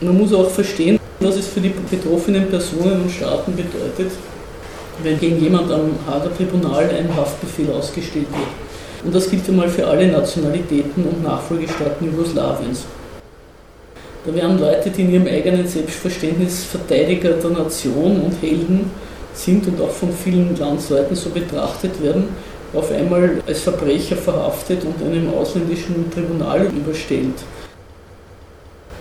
[0.00, 4.12] Man muss auch verstehen, was es für die betroffenen Personen und Staaten bedeutet,
[5.02, 9.04] wenn gegen jemand am Hager Tribunal ein Haftbefehl ausgestellt wird.
[9.04, 12.84] Und das gilt einmal für alle Nationalitäten und Nachfolgestaaten Jugoslawiens.
[14.26, 18.90] Da werden Leute, die in ihrem eigenen Selbstverständnis Verteidiger der Nation und Helden
[19.32, 22.28] sind und auch von vielen Landsleuten so betrachtet werden,
[22.74, 27.36] auf einmal als Verbrecher verhaftet und einem ausländischen Tribunal überstellt.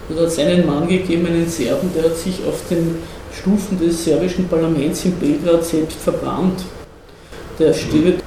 [0.08, 2.98] Es hat es einen Mann gegeben, einen Serben, der hat sich auf den
[3.34, 6.62] Stufen des serbischen Parlaments in Belgrad selbst verbrannt.
[7.58, 8.20] Der steht,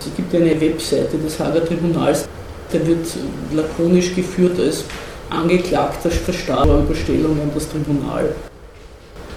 [0.00, 2.26] es gibt eine Webseite des Hager Tribunals,
[2.72, 3.06] der wird
[3.54, 4.84] lakonisch geführt als
[5.30, 8.34] Angeklagter verstarber Überstellung an das Tribunal.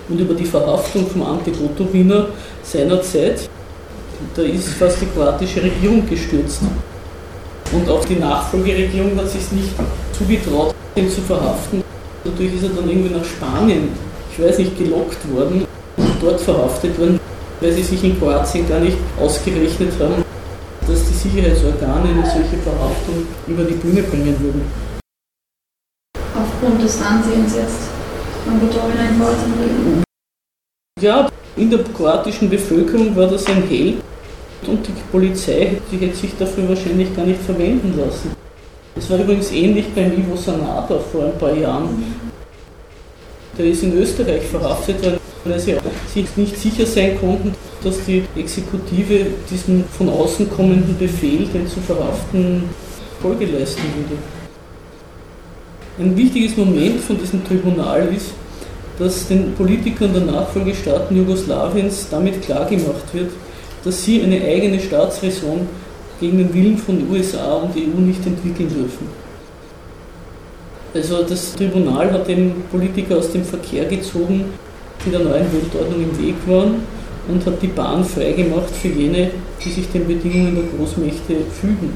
[0.10, 2.28] Und über die Verhaftung vom Ante Gotovina
[2.64, 3.50] seinerzeit,
[4.36, 6.62] da ist fast die kroatische Regierung gestürzt.
[7.72, 9.70] Und auch die Nachfolgeregierung hat sich nicht
[10.18, 11.84] zugetraut, ihn zu verhaften.
[12.24, 13.90] Dadurch ist er dann irgendwie nach Spanien,
[14.32, 15.66] ich weiß nicht, gelockt worden
[15.98, 17.20] und dort verhaftet worden,
[17.62, 20.24] weil sie sich in Kroatien gar nicht ausgerechnet haben,
[20.88, 24.62] dass die Sicherheitsorgane eine solche Verhaftung über die Bühne bringen würden.
[26.34, 27.90] Aufgrund des Ansehens jetzt
[28.44, 30.04] von Gotovina in Kroatien
[31.02, 34.02] Ja, in der kroatischen Bevölkerung war das ein Held
[34.66, 38.45] und die Polizei die hätte sich dafür wahrscheinlich gar nicht verwenden lassen.
[38.98, 42.16] Es war übrigens ähnlich beim Ivo Sanada vor ein paar Jahren.
[43.58, 45.76] Der ist in Österreich verhaftet, weil sie
[46.14, 51.82] sich nicht sicher sein konnten, dass die Exekutive diesen von außen kommenden Befehl, den zu
[51.82, 52.64] verhaften,
[53.22, 54.22] Folge leisten würde.
[56.00, 58.32] Ein wichtiges Moment von diesem Tribunal ist,
[58.98, 63.32] dass den Politikern der Nachfolgestaaten Jugoslawiens damit klargemacht wird,
[63.84, 65.68] dass sie eine eigene Staatsräson
[66.20, 69.08] gegen den Willen von USA und EU nicht entwickeln dürfen.
[70.94, 74.46] Also das Tribunal hat den Politiker aus dem Verkehr gezogen,
[75.06, 76.76] die der neuen Weltordnung im Weg waren
[77.28, 79.32] und hat die Bahn freigemacht für jene,
[79.64, 81.94] die sich den Bedingungen der Großmächte fügen.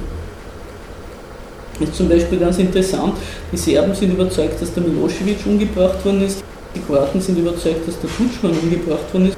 [1.79, 3.13] Ist zum Beispiel ganz interessant,
[3.53, 6.43] die Serben sind überzeugt, dass der Milosevic umgebracht worden ist,
[6.75, 9.37] die Kroaten sind überzeugt, dass der Tutschmann umgebracht worden ist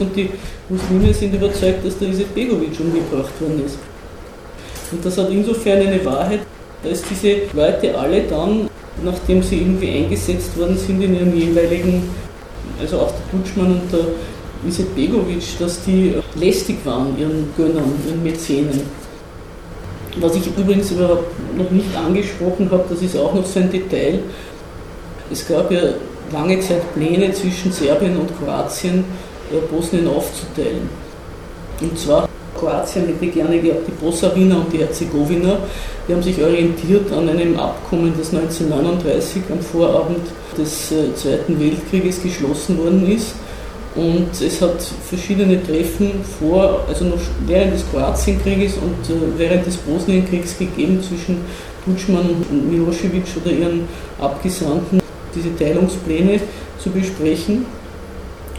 [0.00, 0.30] und die
[0.70, 3.76] Muslime sind überzeugt, dass der Izetbegovic umgebracht worden ist.
[4.92, 6.40] Und das hat insofern eine Wahrheit,
[6.84, 8.68] dass diese Leute alle dann,
[9.04, 12.10] nachdem sie irgendwie eingesetzt worden sind in ihrem jeweiligen,
[12.80, 14.06] also auch der Dutschmann und der
[14.68, 18.82] Izetbegovic, dass die lästig waren, ihren Gönnern, ihren Mäzenen.
[20.20, 21.24] Was ich übrigens überhaupt
[21.56, 24.20] noch nicht angesprochen habe, das ist auch noch so ein Detail.
[25.30, 25.80] Es gab ja
[26.32, 29.04] lange Zeit Pläne zwischen Serbien und Kroatien,
[29.50, 30.88] äh, Bosnien aufzuteilen.
[31.80, 32.28] Und zwar
[32.62, 35.58] Kroatien hätte gerne gehabt, die Bosawina und die Herzegowina.
[36.06, 40.20] Die haben sich orientiert an einem Abkommen, das 1939 am Vorabend
[40.56, 43.34] des äh, Zweiten Weltkrieges geschlossen worden ist.
[43.94, 49.76] Und es hat verschiedene Treffen vor, also noch während des Kroatienkrieges und äh, während des
[49.78, 51.38] Bosnienkriegs gegeben zwischen
[51.84, 53.88] Tutschmann und Milosevic oder ihren
[54.20, 55.00] Abgesandten,
[55.34, 56.38] diese Teilungspläne
[56.78, 57.66] zu besprechen.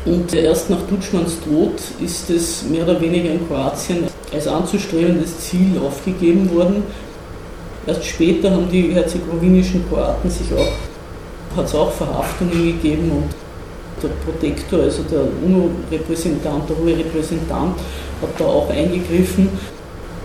[0.06, 4.04] Und erst nach Dutschmanns Tod ist es mehr oder weniger in Kroatien
[4.34, 6.84] als anzustrebendes Ziel aufgegeben worden.
[7.88, 13.30] Erst später haben die herzegowinischen Kroaten sich auch, hat es auch Verhaftungen gegeben und
[14.02, 17.78] der Protektor, also der UNO-Repräsentant, der hohe Repräsentant,
[18.22, 19.48] hat da auch eingegriffen.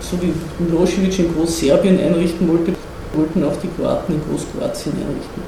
[0.01, 2.73] So wie Milosevic in Großserbien einrichten wollte,
[3.13, 5.43] wollten auch die Kroaten in Großkroatien einrichten.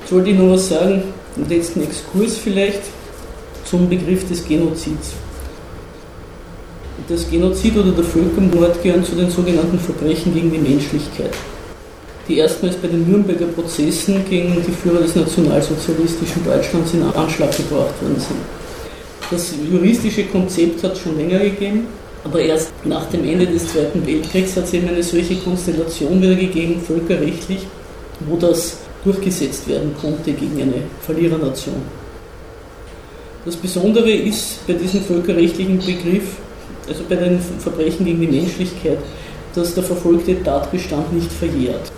[0.00, 1.02] Jetzt wollte ich noch was sagen,
[1.38, 2.82] einen letzten Exkurs vielleicht
[3.64, 5.12] zum Begriff des Genozids.
[7.08, 11.32] Das Genozid oder der Völkermord gehören zu den sogenannten Verbrechen gegen die Menschlichkeit,
[12.28, 17.94] die erstmals bei den Nürnberger Prozessen gegen die Führer des nationalsozialistischen Deutschlands in Anschlag gebracht
[18.02, 18.40] worden sind.
[19.30, 21.86] Das juristische Konzept hat es schon länger gegeben,
[22.24, 26.34] aber erst nach dem Ende des Zweiten Weltkriegs hat es eben eine solche Konstellation wieder
[26.34, 27.66] gegeben, völkerrechtlich,
[28.26, 31.82] wo das durchgesetzt werden konnte gegen eine Verlierernation.
[33.44, 36.36] Das Besondere ist bei diesem völkerrechtlichen Begriff,
[36.88, 38.98] also bei den Verbrechen gegen die Menschlichkeit,
[39.54, 41.90] dass der verfolgte Tatbestand nicht verjährt.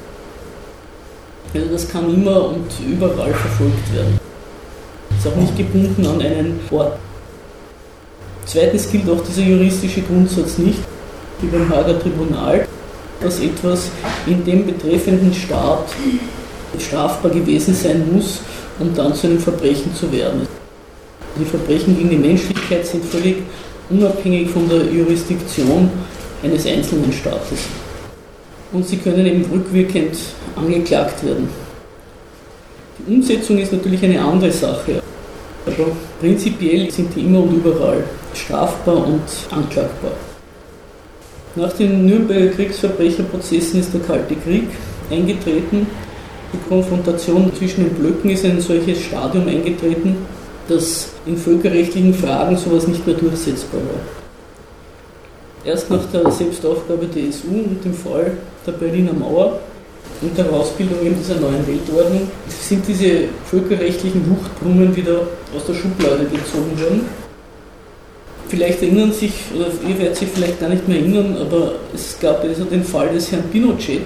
[1.53, 4.21] Also das kann immer und überall verfolgt werden.
[5.19, 6.99] Ist auch nicht gebunden an einen Ort.
[8.47, 10.79] Zweitens gilt auch dieser juristische Grundsatz nicht,
[11.41, 12.67] wie beim Hager Tribunal,
[13.21, 13.91] dass etwas
[14.27, 15.87] in dem betreffenden Staat
[16.79, 18.41] strafbar gewesen sein muss,
[18.79, 20.47] um dann zu einem Verbrechen zu werden.
[21.39, 23.37] Die Verbrechen gegen die Menschlichkeit sind völlig
[23.89, 25.91] unabhängig von der Jurisdiktion
[26.43, 27.67] eines einzelnen Staates.
[28.73, 30.17] Und sie können eben rückwirkend
[30.57, 31.49] angeklagt werden.
[32.99, 35.03] Die Umsetzung ist natürlich eine andere Sache,
[35.67, 35.87] aber
[36.21, 40.13] prinzipiell sind die immer und überall strafbar und anklagbar.
[41.57, 44.69] Nach den Nürnberger Kriegsverbrecherprozessen ist der Kalte Krieg
[45.11, 45.87] eingetreten.
[46.53, 50.17] Die Konfrontation zwischen den Blöcken ist in ein solches Stadium eingetreten,
[50.69, 54.01] dass in völkerrechtlichen Fragen sowas nicht mehr durchsetzbar war.
[55.65, 58.33] Erst nach der Selbstaufgabe der SU und dem Fall
[58.67, 59.61] der Berliner Mauer
[60.23, 65.21] und der Herausbildung in dieser neuen Weltordnung sind diese völkerrechtlichen Wuchtblumen wieder
[65.55, 67.07] aus der Schublade gezogen worden.
[68.49, 72.43] Vielleicht erinnern sich, oder ihr werdet sich vielleicht gar nicht mehr erinnern, aber es gab
[72.43, 74.03] also den Fall des Herrn Pinochet.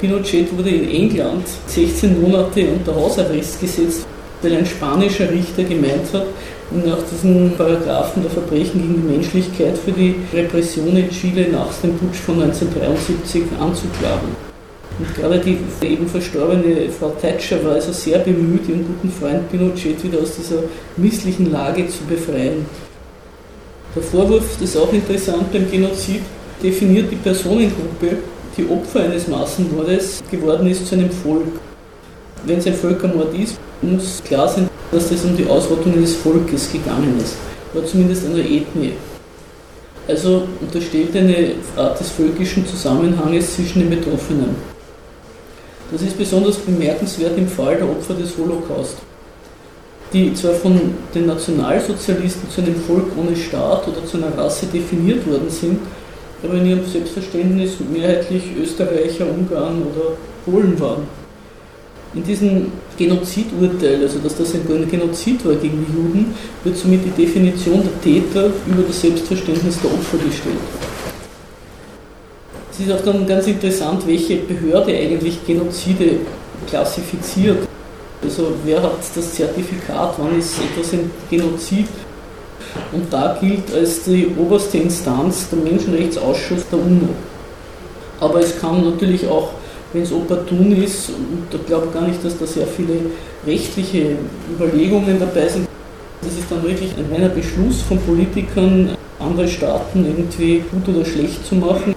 [0.00, 4.06] Pinochet wurde in England 16 Monate unter Hausarrest gesetzt,
[4.42, 6.26] weil ein spanischer Richter gemeint hat,
[6.70, 11.96] nach diesen Paragraphen der Verbrechen gegen die Menschlichkeit für die Repression in Chile nach dem
[11.96, 14.48] Putsch von 1973 anzuklagen.
[14.98, 20.02] Und gerade die eben verstorbene Frau Thatcher war also sehr bemüht, ihren guten Freund Pinochet
[20.04, 20.62] wieder aus dieser
[20.96, 22.66] misslichen Lage zu befreien.
[23.94, 26.22] Der Vorwurf, das ist auch interessant beim Genozid,
[26.62, 28.18] definiert die Personengruppe,
[28.58, 31.46] die Opfer eines Massenmordes geworden ist, zu einem Volk.
[32.44, 36.72] Wenn es ein Völkermord ist, muss klar sein, dass es um die Ausrottung eines Volkes
[36.72, 37.36] gegangen ist,
[37.72, 38.92] oder zumindest einer Ethnie.
[40.08, 44.56] Also unterstellt eine Art des völkischen Zusammenhanges zwischen den Betroffenen.
[45.92, 48.96] Das ist besonders bemerkenswert im Fall der Opfer des Holocaust,
[50.12, 50.80] die zwar von
[51.14, 55.78] den Nationalsozialisten zu einem Volk ohne Staat oder zu einer Rasse definiert worden sind,
[56.42, 61.02] aber in ihrem Selbstverständnis mehrheitlich Österreicher, Ungarn oder Polen waren.
[62.14, 67.22] In diesem Genozidurteil, also dass das ein Genozid war gegen die Juden, wird somit die
[67.22, 70.56] Definition der Täter über das Selbstverständnis der Opfer gestellt.
[72.72, 76.20] Es ist auch dann ganz interessant, welche Behörde eigentlich Genozide
[76.66, 77.66] klassifiziert.
[78.22, 81.88] Also wer hat das Zertifikat, wann ist etwas ein Genozid?
[82.92, 87.08] Und da gilt als die oberste Instanz der Menschenrechtsausschuss der UNO.
[88.20, 89.50] Aber es kann natürlich auch,
[89.92, 92.94] wenn es opportun ist, und ich glaube gar nicht, dass da sehr viele
[93.46, 94.16] rechtliche
[94.54, 95.68] Überlegungen dabei sind,
[96.20, 101.46] das ist dann wirklich ein reiner Beschluss von Politikern, andere Staaten irgendwie gut oder schlecht
[101.46, 101.94] zu machen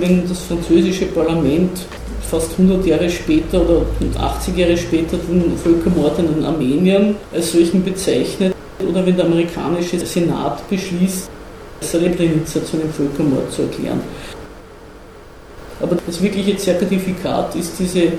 [0.00, 1.70] wenn das französische Parlament
[2.30, 3.82] fast 100 Jahre später oder
[4.18, 8.53] 80 Jahre später den Völkermord den Armeniern als solchen bezeichnet
[8.86, 11.28] oder wenn der amerikanische Senat beschließt,
[11.82, 14.00] Srebrenica zu einem Völkermord zu erklären.
[15.80, 18.12] Aber das wirkliche Zertifikat ist diese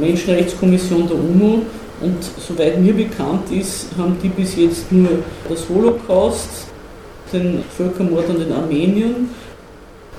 [0.00, 1.62] Menschenrechtskommission der UNO
[2.00, 2.16] und
[2.46, 5.10] soweit mir bekannt ist, haben die bis jetzt nur
[5.48, 6.66] das Holocaust,
[7.32, 9.28] den Völkermord an den Armeniern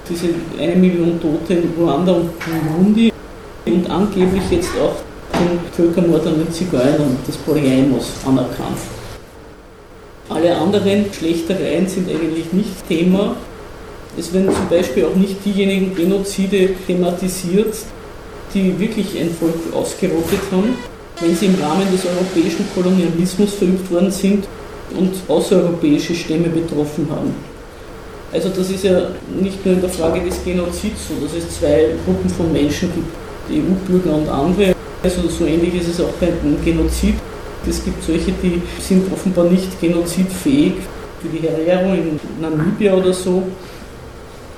[0.09, 0.27] diese
[0.59, 3.11] eine Million Tote in Ruanda und Burundi
[3.65, 4.95] und angeblich jetzt auch
[5.33, 8.77] den Völkermord an den Zigeunern des Poliamos anerkannt.
[10.27, 13.35] Alle anderen Schlechtereien sind eigentlich nicht Thema.
[14.17, 17.75] Es werden zum Beispiel auch nicht diejenigen Genozide thematisiert,
[18.53, 20.75] die wirklich ein Volk ausgerottet haben,
[21.19, 24.45] wenn sie im Rahmen des europäischen Kolonialismus verübt worden sind
[24.97, 27.35] und außereuropäische Stämme betroffen haben.
[28.33, 31.89] Also das ist ja nicht nur in der Frage des Genozids so, dass es zwei
[32.03, 34.73] Gruppen von Menschen gibt, EU-Bürger und andere.
[35.03, 37.15] Also so ähnlich ist es auch beim Genozid.
[37.67, 40.73] Es gibt solche, die sind offenbar nicht genozidfähig,
[41.23, 43.43] wie die Herero in Namibia oder so.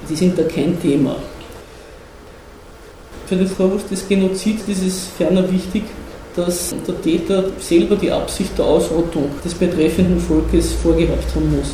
[0.09, 1.15] Die sind da kein Thema.
[3.25, 5.83] Für den Vorwurf des Genozids ist es ferner wichtig,
[6.35, 11.73] dass der Täter selber die Absicht der Ausrottung des betreffenden Volkes vorgehabt haben muss,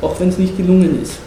[0.00, 1.18] auch wenn es nicht gelungen ist.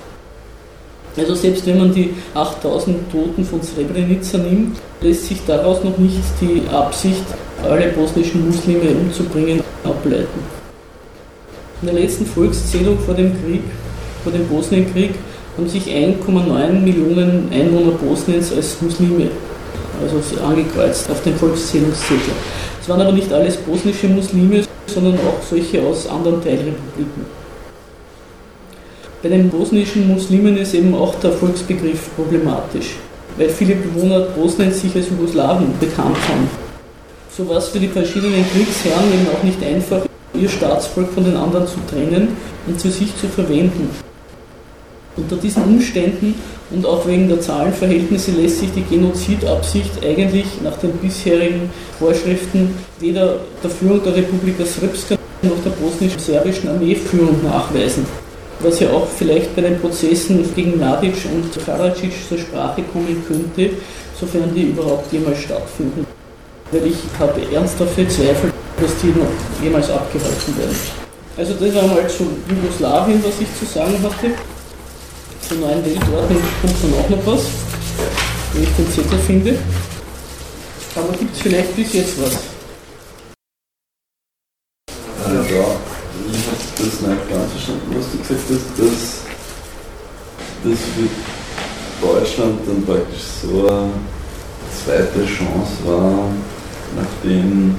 [1.17, 6.17] Also selbst wenn man die 8000 Toten von Srebrenica nimmt, lässt sich daraus noch nicht
[6.39, 7.25] die Absicht,
[7.63, 10.39] alle bosnischen Muslime umzubringen, ableiten.
[11.81, 13.61] In der letzten Volkszählung vor dem Krieg,
[14.23, 15.11] vor dem Bosnienkrieg,
[15.57, 19.29] haben sich 1,9 Millionen Einwohner Bosniens als Muslime
[20.01, 22.33] also angekreuzt auf den Volkszählungszettel.
[22.81, 27.25] Es waren aber nicht alles bosnische Muslime, sondern auch solche aus anderen Teilrepubliken.
[29.21, 32.95] Bei den bosnischen Muslimen ist eben auch der Volksbegriff problematisch,
[33.37, 36.68] weil viele Bewohner Bosniens sich als Jugoslawen bekannt haben.
[37.35, 41.35] So war es für die verschiedenen Kriegsherren eben auch nicht einfach, ihr Staatsvolk von den
[41.35, 42.29] anderen zu trennen
[42.67, 43.89] und für sich zu verwenden.
[45.15, 46.35] Unter diesen Umständen
[46.71, 53.39] und auch wegen der Zahlenverhältnisse lässt sich die Genozidabsicht eigentlich nach den bisherigen Vorschriften weder
[53.63, 58.05] der Führung der Republika Srpska noch der bosnisch-serbischen Armeeführung nachweisen
[58.61, 63.71] was ja auch vielleicht bei den Prozessen gegen Mladic und Karadzic zur Sprache kommen könnte,
[64.19, 66.05] sofern die überhaupt jemals stattfinden.
[66.77, 69.27] Ich habe ernsthafte Zweifel, dass die noch
[69.61, 70.75] jemals abgehalten werden.
[71.35, 74.31] Also das war mal zu Jugoslawien, was ich zu sagen hatte.
[75.47, 77.45] Zur neuen Weltordnung kommt dann auch noch was,
[78.53, 79.57] wenn ich den Zettel finde.
[80.95, 82.33] Aber gibt es vielleicht bis jetzt was?
[85.25, 89.19] Ja, ich habe das nicht ganz verstanden, was du gesagt hast, dass
[90.63, 93.91] das für Deutschland dann praktisch so eine
[94.83, 96.31] zweite Chance war,
[96.95, 97.75] nachdem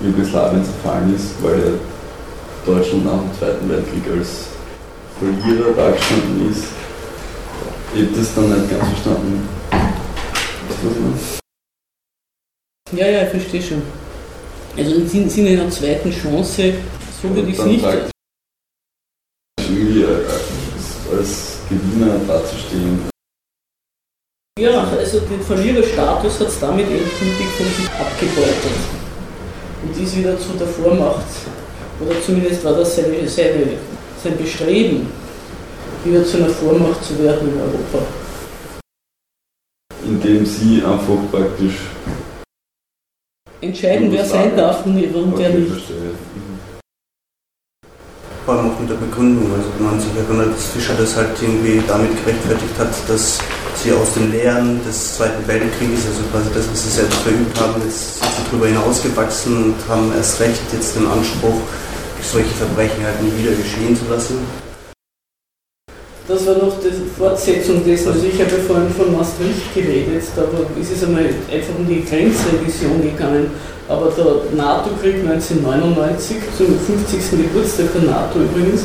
[0.00, 1.72] Jugoslawien zerfallen ist, weil ja
[2.64, 4.46] Deutschland nach dem Zweiten Weltkrieg als
[5.18, 6.64] Verlierer dargestanden ist.
[7.94, 9.48] Ich habe das dann nicht ganz verstanden.
[10.68, 11.40] Was
[12.92, 13.82] Ja, ja, ich verstehe schon.
[14.76, 16.74] Also im Sinne einer zweiten Chance,
[17.20, 17.84] so würde ich es nicht.
[19.58, 23.07] Irgendwie als Gewinner dazustehen.
[24.58, 28.72] Ja, also den Verliererstatus hat es damit endgültig von sich abgebeutet.
[29.84, 31.26] Und ist wieder zu der Vormacht,
[32.00, 33.76] oder zumindest war das seine, seine,
[34.20, 35.06] sein Bestreben,
[36.04, 38.04] wieder zu einer Vormacht zu werden in Europa.
[40.04, 41.76] Indem sie einfach praktisch
[43.60, 45.84] entscheiden, wer sein darf und wer nicht.
[48.48, 49.52] Vor allem auch mit der Begründung.
[49.52, 53.36] Also wenn man sich erinnert, dass Fischer das halt irgendwie damit gerechtfertigt hat, dass
[53.76, 57.76] sie aus den Lehren des Zweiten Weltkrieges, also quasi das, was sie selbst verübt haben,
[57.84, 61.60] jetzt sind sie darüber hinausgewachsen und haben erst recht jetzt den Anspruch,
[62.22, 64.38] solche Verbrechen halt nie wieder geschehen zu lassen.
[66.26, 68.12] Das war noch die Fortsetzung dessen.
[68.12, 73.50] Also ich habe vorhin von Maastricht geredet, ist es einmal einfach um die Grenzrevision gegangen.
[73.88, 77.42] Aber der NATO-Krieg 1999, zum 50.
[77.42, 78.84] Geburtstag der NATO übrigens,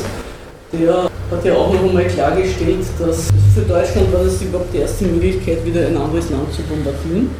[0.72, 5.04] der hat ja auch noch einmal klargestellt, dass für Deutschland war das überhaupt die erste
[5.04, 7.30] Möglichkeit, wieder ein anderes Land zu bombardieren.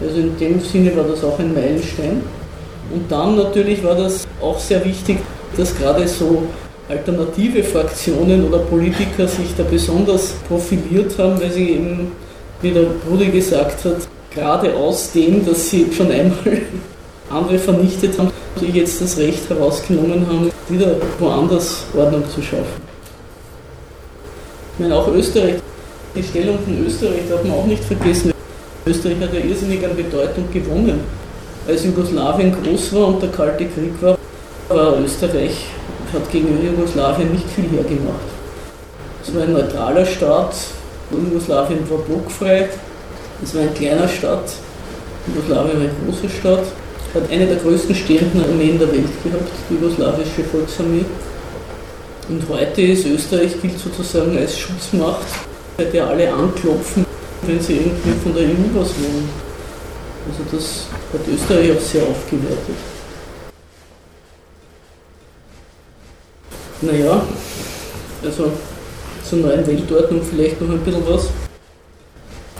[0.00, 2.22] Also in dem Sinne war das auch ein Meilenstein.
[2.94, 5.18] Und dann natürlich war das auch sehr wichtig,
[5.56, 6.44] dass gerade so
[6.88, 12.12] alternative Fraktionen oder Politiker sich da besonders profiliert haben, weil sie eben,
[12.62, 13.96] wie der Bruder gesagt hat,
[14.38, 16.62] gerade aus dem, dass sie schon einmal
[17.30, 22.88] andere vernichtet haben, sich jetzt das Recht herausgenommen haben, wieder woanders Ordnung zu schaffen.
[24.74, 25.56] Ich meine, auch Österreich,
[26.14, 28.32] die Stellung von Österreich darf man auch nicht vergessen.
[28.86, 31.00] Österreich hat ja irrsinnig an Bedeutung gewonnen.
[31.66, 34.16] Als Jugoslawien groß war und der Kalte Krieg war,
[34.68, 35.66] war Österreich
[36.12, 38.14] hat gegenüber Jugoslawien nicht viel hergemacht.
[39.22, 40.54] Es war ein neutraler Staat,
[41.10, 42.68] Jugoslawien war blockfrei,
[43.42, 44.52] es war ein kleiner Staat,
[45.26, 46.64] Jugoslawien war eine große Stadt,
[47.14, 51.04] hat eine der größten stehenden Armeen der Welt gehabt, die jugoslawische Volksarmee.
[52.28, 55.26] Und heute ist Österreich gilt sozusagen als Schutzmacht,
[55.76, 57.06] bei der alle anklopfen,
[57.42, 59.28] wenn sie irgendwie von der EU was wollen.
[60.28, 62.76] Also das hat Österreich auch sehr aufgewertet.
[66.80, 67.22] Naja,
[68.22, 68.52] also
[69.24, 71.28] zur neuen Weltordnung vielleicht noch ein bisschen was.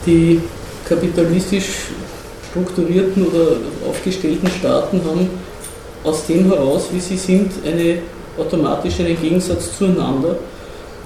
[0.05, 0.41] Die
[0.89, 1.67] kapitalistisch
[2.49, 5.29] strukturierten oder aufgestellten Staaten haben
[6.03, 7.99] aus dem heraus, wie sie sind, eine
[8.37, 10.37] automatisch einen Gegensatz zueinander,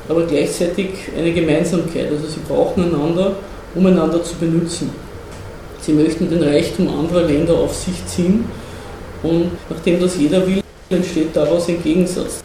[0.07, 2.09] aber gleichzeitig eine Gemeinsamkeit.
[2.11, 3.35] Also sie brauchen einander,
[3.75, 4.91] um einander zu benutzen.
[5.81, 8.45] Sie möchten den Reichtum anderer Länder auf sich ziehen
[9.21, 12.41] und nachdem das jeder will, entsteht daraus ein Gegensatz.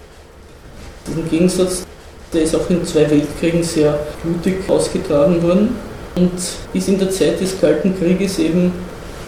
[1.07, 1.85] Diesen Gegensatz,
[2.33, 5.88] der ist auch in zwei Weltkriegen sehr blutig ausgetragen worden
[6.19, 6.33] und
[6.73, 8.73] ist in der Zeit des Kalten Krieges eben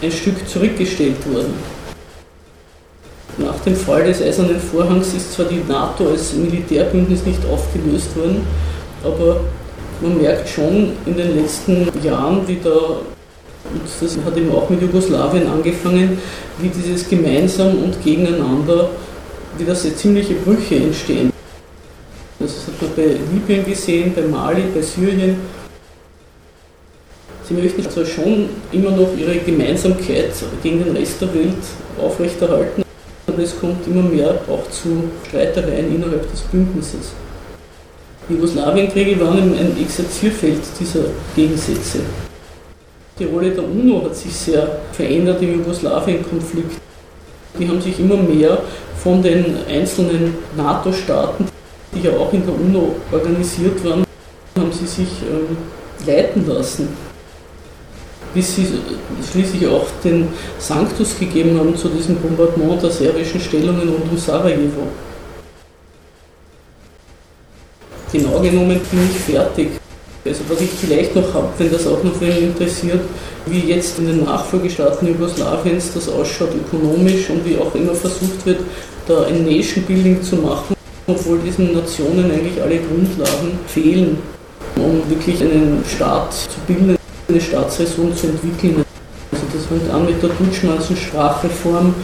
[0.03, 1.55] ein Stück zurückgestellt worden.
[3.39, 8.47] Nach dem Fall des Eisernen Vorhangs ist zwar die NATO als Militärbündnis nicht aufgelöst worden,
[9.05, 9.41] aber
[10.03, 13.01] man merkt schon in den letzten Jahren wieder,
[13.73, 16.19] und das hat eben auch mit Jugoslawien angefangen,
[16.59, 18.91] wie dieses gemeinsam und gegeneinander
[19.59, 21.31] wieder sehr ziemliche Brüche entstehen.
[22.39, 25.37] Das hat man bei Libyen gesehen, bei Mali, bei Syrien.
[27.51, 30.31] Sie möchten zwar schon immer noch ihre Gemeinsamkeit
[30.63, 31.57] gegen den Rest der Welt
[32.01, 32.85] aufrechterhalten,
[33.27, 37.11] aber es kommt immer mehr auch zu Streitereien innerhalb des Bündnisses.
[38.29, 41.99] Die Jugoslawienkriege waren ein Exerzierfeld dieser Gegensätze.
[43.19, 46.77] Die Rolle der UNO hat sich sehr verändert im Jugoslawien-Konflikt.
[47.59, 48.63] Die haben sich immer mehr
[49.03, 51.47] von den einzelnen NATO-Staaten
[51.93, 54.05] die ja auch in der UNO organisiert waren,
[54.57, 55.57] haben sie sich ähm,
[56.07, 56.89] leiten lassen,
[58.35, 58.67] bis sie
[59.31, 64.89] schließlich auch den Sanctus gegeben haben zu diesem Bombardement der serbischen Stellungen rund um Sarajevo.
[68.13, 69.71] Genau genommen bin ich fertig.
[70.25, 73.01] Also was ich vielleicht noch habe, wenn das auch noch wen interessiert,
[73.47, 78.61] wie jetzt in den Nachfolgestaaten Jugoslawiens das ausschaut ökonomisch und wie auch immer versucht wird,
[79.07, 84.19] da ein Nation Building zu machen, obwohl diesen Nationen eigentlich alle Grundlagen fehlen,
[84.77, 87.00] um wirklich einen Staat zu bilden,
[87.31, 88.85] eine Staatsräson zu entwickeln.
[89.33, 91.95] Also das fängt an mit der Dutschmanschen Sprachreform,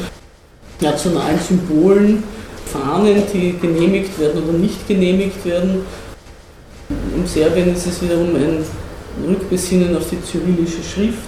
[0.80, 2.23] nationalen Symbolen,
[2.66, 5.83] Fahnen, die genehmigt werden oder nicht genehmigt werden.
[7.14, 8.64] In Serbien ist es wiederum ein
[9.26, 11.18] Rückbesinnen auf die cyrillische Schrift.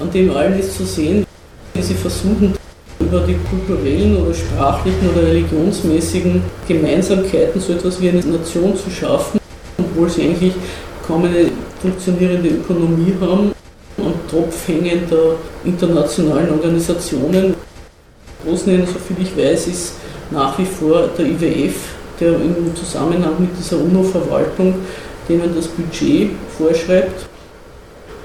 [0.00, 1.26] An dem allen ist zu sehen,
[1.74, 2.54] wie sie versuchen,
[3.00, 9.40] über die kulturellen oder sprachlichen oder religionsmäßigen Gemeinsamkeiten so etwas wie eine Nation zu schaffen,
[9.78, 10.54] obwohl sie eigentlich
[11.06, 11.50] kaum eine
[11.82, 13.52] funktionierende Ökonomie haben
[13.96, 15.34] und Tropf hängen der
[15.64, 17.54] internationalen Organisationen.
[18.44, 19.94] Bosnien, soviel ich weiß, ist
[20.30, 21.74] nach wie vor der IWF,
[22.18, 24.74] der im Zusammenhang mit dieser UNO-Verwaltung
[25.28, 27.26] denen das Budget vorschreibt.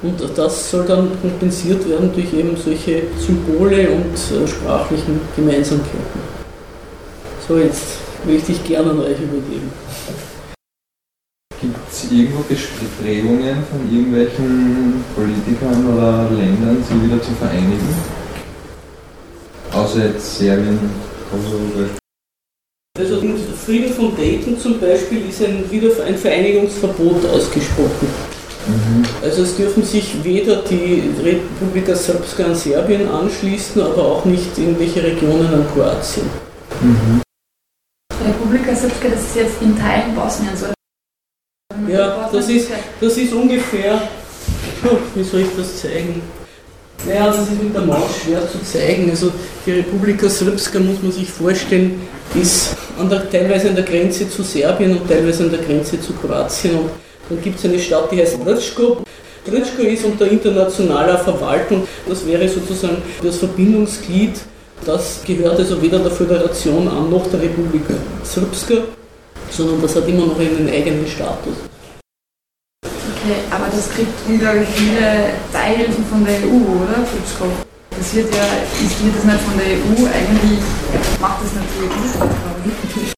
[0.03, 6.21] Und das soll dann kompensiert werden durch eben solche Symbole und äh, sprachlichen Gemeinsamkeiten.
[7.47, 9.71] So, jetzt möchte ich gerne an euch übergeben.
[11.59, 17.95] Gibt es irgendwo Bestrebungen von irgendwelchen Politikern oder Ländern, sie wieder zu vereinigen?
[19.73, 20.79] Außer jetzt Serbien,
[21.31, 21.89] Kosovo.
[22.99, 23.35] Also im
[23.65, 28.07] Frieden von Dayton zum Beispiel ist ein, wieder ein Vereinigungsverbot ausgesprochen.
[28.67, 29.03] Mhm.
[29.23, 35.03] Also es dürfen sich weder die Republika Srpska an Serbien anschließen, aber auch nicht irgendwelche
[35.03, 36.27] Regionen an Kroatien.
[36.81, 37.21] Mhm.
[38.23, 40.76] Republika Srpska, das ist jetzt in Teilen Bosniens, oder?
[41.87, 42.69] Ja, das ist,
[42.99, 44.01] das ist ungefähr,
[45.15, 46.21] wie soll ich das zeigen?
[47.05, 49.09] Naja, das ist mit der Maus schwer zu zeigen.
[49.09, 49.31] Also
[49.65, 52.01] die Republika Srpska, muss man sich vorstellen,
[52.35, 56.13] ist an der, teilweise an der Grenze zu Serbien und teilweise an der Grenze zu
[56.13, 56.75] Kroatien.
[56.75, 56.89] Und
[57.29, 59.03] dann gibt es eine Stadt, die heißt Brčko.
[59.45, 61.87] Brčko ist unter internationaler Verwaltung.
[62.07, 64.33] Das wäre sozusagen das Verbindungsglied.
[64.85, 68.75] Das gehört also weder der Föderation an noch der Republika Srpska,
[69.49, 71.55] sondern das hat immer noch einen eigenen Status.
[72.83, 77.05] Okay, aber das kriegt unglaublich viele Beihilfen von der EU, oder?
[77.91, 78.43] Das wird ja,
[78.85, 80.59] ist wird das nicht von der EU, eigentlich
[81.19, 83.13] macht das natürlich nicht, ich.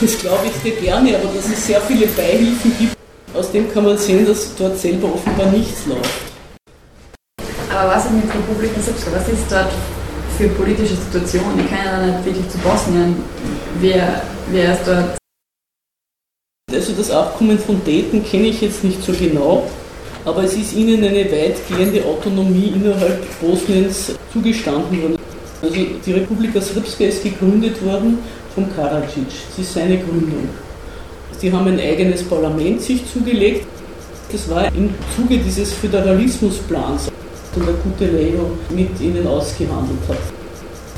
[0.00, 2.96] Das glaube ich dir gerne, aber dass es sehr viele Beihilfen gibt,
[3.34, 6.30] aus dem kann man sehen, dass dort selber offenbar nichts läuft.
[7.72, 9.12] Aber was ist mit Republika Srpska?
[9.12, 9.70] Was ist dort
[10.36, 11.44] für politische Situation?
[11.56, 13.22] Die kann ja nicht wirklich zu Bosnien.
[13.80, 15.19] Wer, wer ist dort?
[16.72, 19.64] Also das Abkommen von Dayton kenne ich jetzt nicht so genau,
[20.24, 25.16] aber es ist ihnen eine weitgehende Autonomie innerhalb Bosniens zugestanden worden.
[25.62, 28.18] Also die Republika Srpska ist gegründet worden
[28.54, 29.26] von Karadzic.
[29.50, 30.48] Das ist seine Gründung.
[31.42, 33.66] Die haben ein eigenes Parlament sich zugelegt.
[34.30, 37.10] Das war im Zuge dieses Föderalismusplans,
[37.56, 40.39] den der Kuteleo mit ihnen ausgehandelt hat.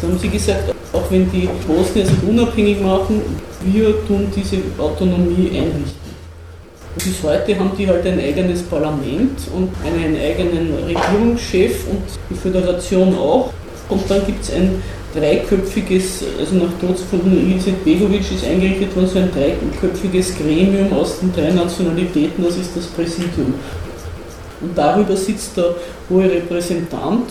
[0.02, 3.22] Da haben sie gesagt, auch wenn die Bosnier sich unabhängig machen,
[3.64, 6.12] wir tun diese Autonomie einrichten.
[6.96, 13.16] Bis heute haben die halt ein eigenes Parlament und einen eigenen Regierungschef und die Föderation
[13.16, 13.52] auch.
[13.88, 14.82] Und dann gibt es ein
[15.14, 21.20] dreiköpfiges, also nach Tod von Ivice Begovic ist eingerichtet worden, so ein dreiköpfiges Gremium aus
[21.20, 23.54] den drei Nationalitäten, das ist das Präsidium.
[24.60, 25.76] Und darüber sitzt der
[26.10, 27.28] hohe Repräsentant,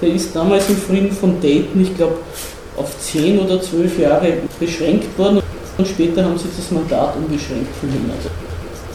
[0.00, 2.16] der ist damals im Frieden von Dayton, ich glaube,
[2.76, 5.42] auf zehn oder zwölf Jahre beschränkt worden
[5.78, 8.30] und später haben sie das Mandat unbeschränkt verlängert.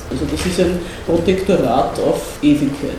[0.09, 2.97] Also das ist ein Protektorat auf Ewigkeit.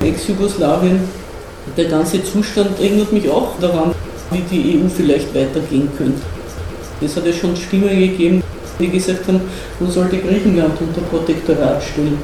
[0.00, 1.00] Ex-Jugoslawien
[1.76, 3.94] der ganze Zustand erinnert mich auch daran,
[4.30, 6.20] wie die EU vielleicht weitergehen könnte.
[7.00, 8.42] Es hat ja schon Stimmen gegeben,
[8.78, 9.40] die gesagt haben,
[9.78, 12.18] man sollte Griechenland unter Protektorat stellen.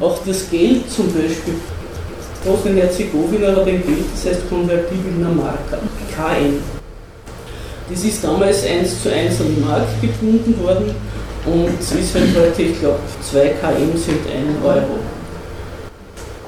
[0.00, 1.54] Auch das Geld zum Beispiel.
[2.44, 5.78] Bosnien-Herzegowina hat ein Geld, das heißt Konvertibilna Marka,
[6.14, 6.58] KN.
[7.90, 10.94] Das ist damals 1 zu 1 an die Mark gebunden worden
[11.46, 12.98] und ist halt heute, ich glaube,
[13.30, 14.98] 2 KM sind 1 Euro.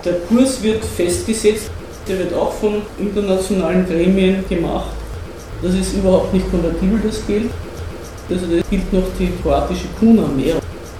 [0.04, 1.70] Der Kurs wird festgesetzt,
[2.06, 4.90] der wird auch von internationalen Gremien gemacht.
[5.62, 7.50] Das ist überhaupt nicht konvertibel, das Geld.
[8.28, 10.56] Also da gilt noch die kroatische Kuna mehr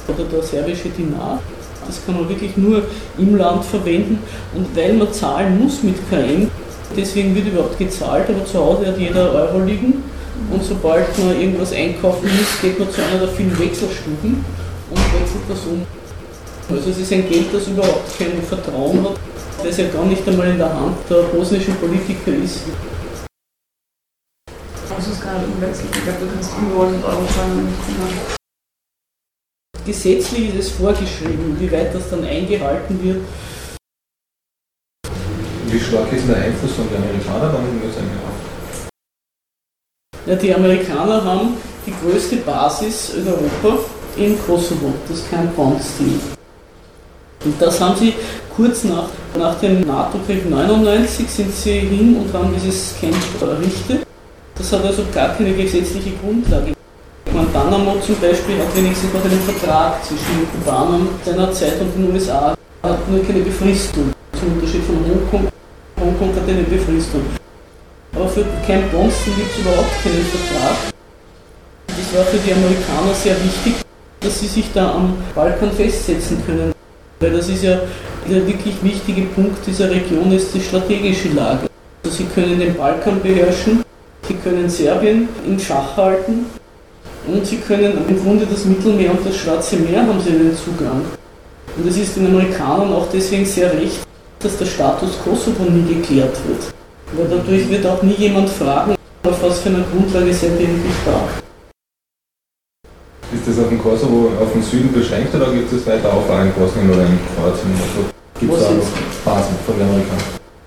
[0.08, 1.40] oder der serbische Dinar.
[1.86, 2.82] Das kann man wirklich nur
[3.18, 4.18] im Land verwenden.
[4.54, 6.50] Und weil man zahlen muss mit KM,
[6.96, 10.02] deswegen wird überhaupt gezahlt, aber zu Hause hat jeder Euro liegen.
[10.50, 14.44] Und sobald man irgendwas einkaufen muss, geht man zu einer der vielen Wechselstufen
[14.90, 15.82] und wechselt das um.
[16.68, 19.16] Also es ist ein Geld, das überhaupt kein Vertrauen hat,
[19.64, 22.60] das ja gar nicht einmal in der Hand der bosnischen Politiker ist.
[24.94, 25.88] Also es gerade umwechseln.
[25.92, 28.35] Ich glaube, du kannst über 100 Euro zahlen.
[29.86, 33.20] Gesetzlich ist es vorgeschrieben, wie weit das dann eingehalten wird.
[35.68, 37.96] Wie stark ist der Einfluss von den Amerikanern dann in das
[40.26, 43.84] ja, Die Amerikaner haben die größte Basis in Europa
[44.16, 46.18] in Kosovo, das Camp Bond-Stil.
[47.44, 48.14] Und das haben sie
[48.56, 54.06] kurz nach, nach dem NATO-Krieg 99 sind sie hin und haben dieses Camp errichtet.
[54.56, 56.75] Das hat also gar keine gesetzliche Grundlage.
[57.36, 62.10] Guantanamo zum Beispiel hat wenigstens noch einen Vertrag zwischen den Kubanern seiner Zeit und den
[62.10, 62.56] USA.
[62.82, 64.10] Hat nur keine Befristung.
[64.32, 65.48] Zum Unterschied von Hongkong.
[66.00, 67.20] Hongkong hat eine Befristung.
[68.14, 70.76] Aber für Camp Bonston gibt es überhaupt keinen Vertrag.
[71.88, 73.74] Das war für die Amerikaner sehr wichtig,
[74.20, 76.72] dass sie sich da am Balkan festsetzen können.
[77.20, 77.80] Weil das ist ja
[78.30, 81.66] der wirklich wichtige Punkt dieser Region ist die strategische Lage.
[82.02, 83.82] Also sie können den Balkan beherrschen,
[84.26, 86.46] sie können Serbien in Schach halten
[87.26, 91.02] und sie können im Grunde das Mittelmeer und das Schwarze Meer haben sie einen Zugang.
[91.76, 94.00] Und es ist den Amerikanern auch deswegen sehr recht,
[94.40, 96.72] dass der Status Kosovo nie geklärt wird.
[97.12, 100.94] Weil dadurch wird auch nie jemand fragen, auf was für einer Grundlage seid ihr eigentlich
[101.04, 101.20] da.
[103.34, 106.52] Ist das auf dem Kosovo, auf den Süden beschränkt oder gibt es weiter auch in
[106.52, 107.72] Bosnien oder in Kroatien?
[107.74, 108.08] Also
[108.38, 108.84] gibt es da noch
[109.24, 110.22] Phasen von den Amerikanern?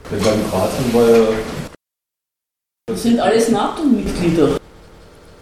[0.10, 1.28] Weil in Kroatien war ja.
[2.88, 4.60] Das sind alles NATO-Mitglieder.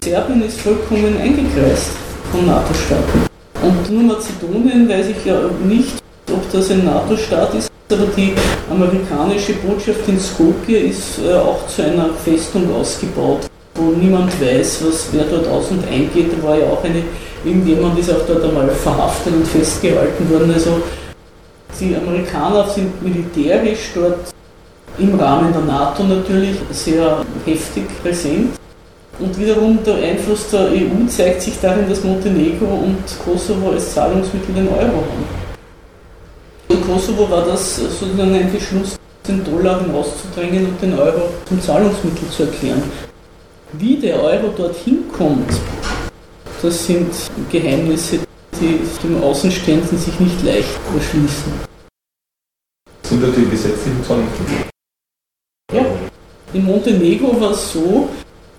[0.08, 1.92] Serbien ist vollkommen eingekreist
[2.32, 3.28] von NATO-Staaten.
[3.62, 8.34] Und nur Mazedonien weiß ich ja nicht, ob das ein NATO-Staat ist, aber die
[8.70, 15.10] amerikanische Botschaft in Skopje ist äh, auch zu einer Festung ausgebaut wo niemand weiß, was,
[15.12, 16.32] wer dort aus- und eingeht.
[16.36, 17.04] Da war ja auch eine,
[17.46, 20.52] irgendjemand ist auch dort einmal verhaftet und festgehalten worden.
[20.52, 20.82] Also
[21.80, 24.34] die Amerikaner sind militärisch dort
[24.98, 28.56] im Rahmen der NATO natürlich sehr heftig präsent.
[29.20, 34.54] Und wiederum der Einfluss der EU zeigt sich darin, dass Montenegro und Kosovo als Zahlungsmittel
[34.54, 35.26] den Euro haben.
[36.70, 38.96] In Kosovo war das sozusagen ein Beschluss,
[39.28, 42.84] den Dollar hinauszudrängen und den Euro zum Zahlungsmittel zu erklären.
[43.74, 45.50] Wie der Euro dorthin kommt,
[46.62, 47.12] das sind
[47.52, 48.20] Geheimnisse,
[48.62, 51.54] die dem Außenstehenden sich nicht leicht erschließen.
[53.04, 54.58] Sind da die gesetzlichen Zahlungsmittel?
[55.74, 55.86] Ja.
[56.54, 58.10] In Montenegro war es so,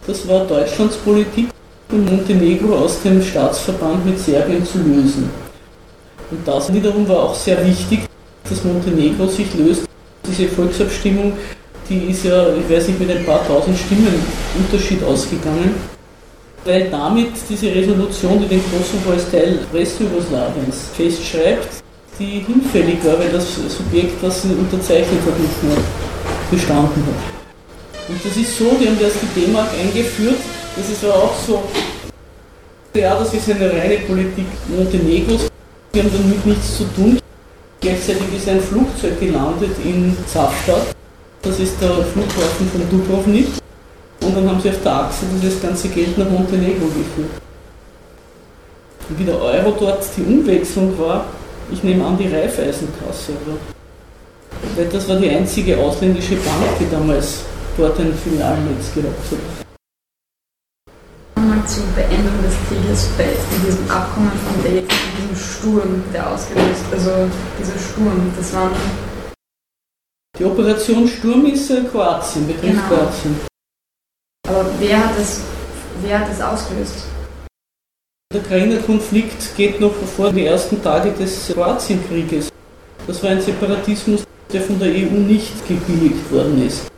[0.08, 1.48] das war Deutschlands Politik,
[1.92, 5.30] um Montenegro aus dem Staatsverband mit Serbien zu lösen.
[6.30, 8.00] Und das wiederum war auch sehr wichtig,
[8.48, 9.84] dass Montenegro sich löst.
[10.26, 11.34] Diese Volksabstimmung
[11.88, 14.22] die ist ja, ich weiß nicht, mit ein paar tausend Stimmen
[14.58, 15.74] Unterschied ausgegangen,
[16.64, 21.82] weil damit diese Resolution, die den Kosovo als Teil Westjugoslawiens festschreibt,
[22.18, 25.76] die hinfällig war, weil das Subjekt, was sie unterzeichnet hat, nicht mehr
[26.50, 27.37] bestanden hat.
[28.08, 30.38] Und das ist so, die haben erst die D-Mark eingeführt,
[30.76, 31.62] das ist aber auch so,
[32.94, 35.48] ja, das ist eine reine Politik Montenegros,
[35.94, 37.18] die haben damit nichts zu tun.
[37.80, 40.94] Gleichzeitig ist ein Flugzeug gelandet in Zavstadt
[41.42, 43.46] das ist der Flughafen von Dubrovnik.
[44.20, 47.30] Und dann haben sie auf der Achse dieses ganze Geld nach Montenegro geführt.
[49.16, 51.26] Wie der Euro dort die Umwechslung war,
[51.70, 53.32] ich nehme an die Raiffeisenkasse?
[54.76, 57.44] Weil das war die einzige ausländische Bank, die damals
[57.78, 59.66] dort ein Filialnetz gehabt hat.
[61.66, 63.28] Zur Beendung des Krieges bei
[63.66, 64.88] diesem Abkommen von Dayton,
[65.18, 68.70] diesem Sturm, der ausgelöst, also dieser Sturm, das waren
[70.38, 72.88] die Operation Sturm ist äh, Kroatien, betrifft genau.
[72.88, 73.36] Kroatien.
[74.46, 75.40] Aber wer hat, das,
[76.00, 77.06] wer hat das ausgelöst?
[78.32, 82.50] Der Ukraine-Konflikt geht noch vor die ersten Tage des Kroatienkrieges.
[83.08, 86.88] Das war ein Separatismus, der von der EU nicht gebilligt worden ist.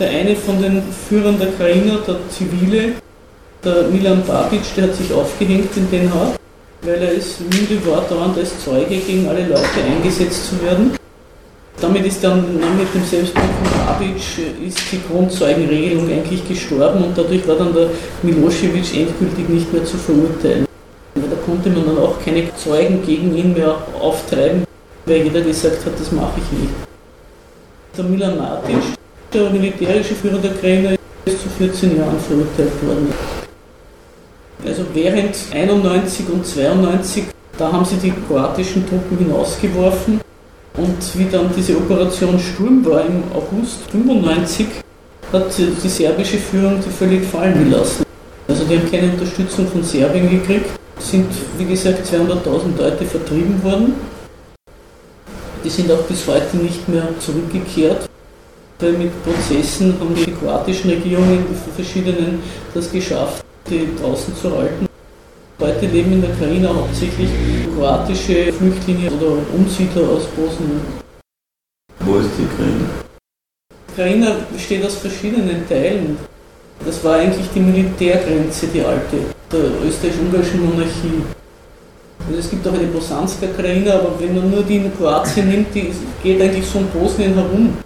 [0.00, 2.94] Der eine von den Führern der Ukrainer, der Zivile,
[3.64, 6.34] der Milan Babic, der hat sich aufgehängt in Den Haag,
[6.82, 10.96] weil er es müde war, dauernd als Zeuge gegen alle Leute eingesetzt zu werden.
[11.80, 12.42] Damit ist dann
[12.76, 14.16] mit dem Selbstmord von Babic
[14.66, 17.90] ist die Grundzeugenregelung eigentlich gestorben und dadurch war dann der
[18.22, 20.66] Milosevic endgültig nicht mehr zu verurteilen.
[21.14, 24.64] Da konnte man dann auch keine Zeugen gegen ihn mehr auftreiben,
[25.06, 26.74] weil jeder gesagt hat, das mache ich nicht.
[27.96, 28.82] Der Milan Matic,
[29.34, 33.12] der militärische Führer der Ukraine, ist zu 14 Jahren verurteilt worden.
[34.64, 37.24] Also während 91 und 92,
[37.58, 40.20] da haben sie die kroatischen Truppen hinausgeworfen
[40.76, 44.66] und wie dann diese Operation Sturm war im August 95,
[45.32, 48.04] hat die serbische Führung die völlig fallen gelassen.
[48.48, 51.26] Also die haben keine Unterstützung von Serbien gekriegt, sind
[51.58, 53.94] wie gesagt 200.000 Leute vertrieben worden.
[55.64, 58.08] Die sind auch bis heute nicht mehr zurückgekehrt.
[58.92, 62.42] Mit Prozessen haben die kroatischen Regierungen, die verschiedenen,
[62.74, 64.86] das geschafft, die draußen zu halten.
[65.58, 67.30] Heute leben in der Krajina hauptsächlich
[67.74, 70.82] kroatische Flüchtlinge oder Umsiedler aus Bosnien.
[72.00, 72.90] Wo ist die Krajina?
[73.96, 76.18] Krajina besteht aus verschiedenen Teilen.
[76.84, 79.16] Das war eigentlich die Militärgrenze, die alte,
[79.50, 81.22] der österreichisch-ungarischen Monarchie.
[82.26, 85.74] Also es gibt auch eine Bosanska Krajina, aber wenn man nur die in Kroatien nimmt,
[85.74, 85.90] die
[86.22, 87.78] geht eigentlich so um Bosnien herum.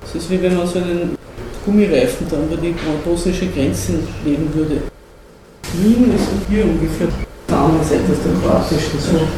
[0.00, 1.16] Das ist wie wenn man so einen
[1.64, 4.82] Gummireifen dann über die bosnische Grenzen legen würde.
[5.74, 7.08] Wien ist hier ungefähr
[7.52, 9.28] anderen Seite der kroatischen Zone.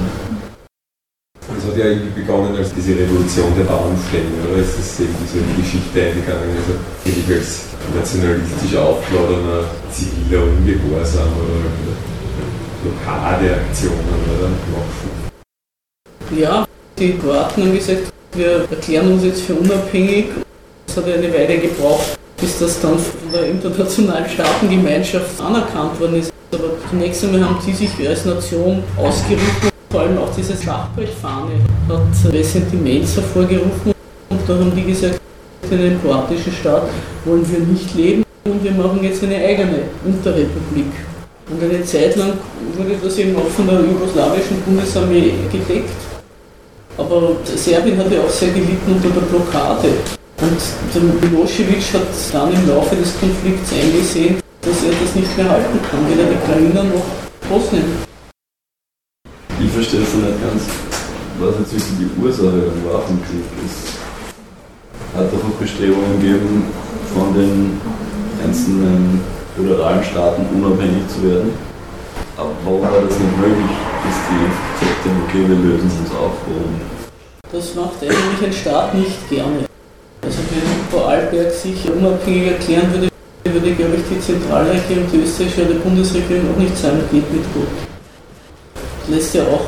[1.49, 4.61] Das hat ja irgendwie begonnen als diese Revolution der Bauernstämme, oder?
[4.63, 11.29] Es ist irgendwie so in die Geschichte eingegangen, also wirklich als nationalistisch aufgeladener ziviler Ungehorsam
[11.43, 11.67] oder
[12.83, 13.99] Blockadeaktionen
[14.31, 14.49] oder
[16.37, 16.65] Ja,
[16.99, 20.27] die Kroaten haben gesagt, wir erklären uns jetzt für unabhängig.
[20.95, 26.31] Das hat eine Weile gebraucht, bis das dann von der internationalen Staatengemeinschaft anerkannt worden ist.
[26.53, 31.53] Aber zunächst einmal haben sie sich als Nation ausgerufen, vor allem auch diese Schlachtbrettfahne
[31.89, 33.93] hat Ressentiments hervorgerufen
[34.29, 35.19] und da haben die gesagt,
[35.71, 36.83] in einem kroatischen Staat
[37.25, 40.93] wollen wir nicht leben und wir machen jetzt eine eigene Unterrepublik.
[41.51, 42.35] Und eine Zeit lang
[42.77, 45.89] wurde das eben auch von der jugoslawischen Bundesarmee gedeckt.
[46.99, 49.89] Aber Serbien hat ja auch sehr gelitten unter der Blockade.
[50.43, 50.59] Und
[50.93, 55.79] der Milosevic hat dann im Laufe des Konflikts eingesehen, dass er das nicht mehr halten
[55.89, 57.07] kann, weder die Ukrainer noch
[57.49, 57.85] Bosnien.
[59.61, 60.63] Ich verstehe es nicht ganz,
[61.39, 64.03] was jetzt wirklich die Ursache im Waffenkrieg ist.
[65.15, 66.67] Hat doch auch Bestrebungen gegeben,
[67.15, 67.81] von den
[68.43, 69.21] einzelnen
[69.55, 71.53] föderalen Staaten unabhängig zu werden.
[72.37, 74.43] Aber warum war das nicht möglich, dass die
[74.81, 76.33] gesagt haben, okay, wir lösen es uns auf?
[76.49, 76.81] Warum?
[77.53, 79.72] Das macht eigentlich ein Staat nicht gerne.
[80.23, 83.09] Also wenn Vorarlberg sich unabhängig erklären würde,
[83.45, 87.67] würde, glaube ich, die Zentralregierung, die österreichische oder Bundesregierung auch nicht sagen, geht mit gut.
[89.09, 89.67] Lässt ja auch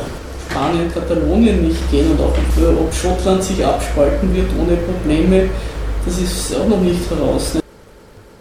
[0.49, 2.33] Spanien, Katalonien nicht gehen und auch
[2.79, 5.49] ob Schottland sich abspalten wird ohne Probleme,
[6.07, 7.59] das ist auch noch nicht heraus.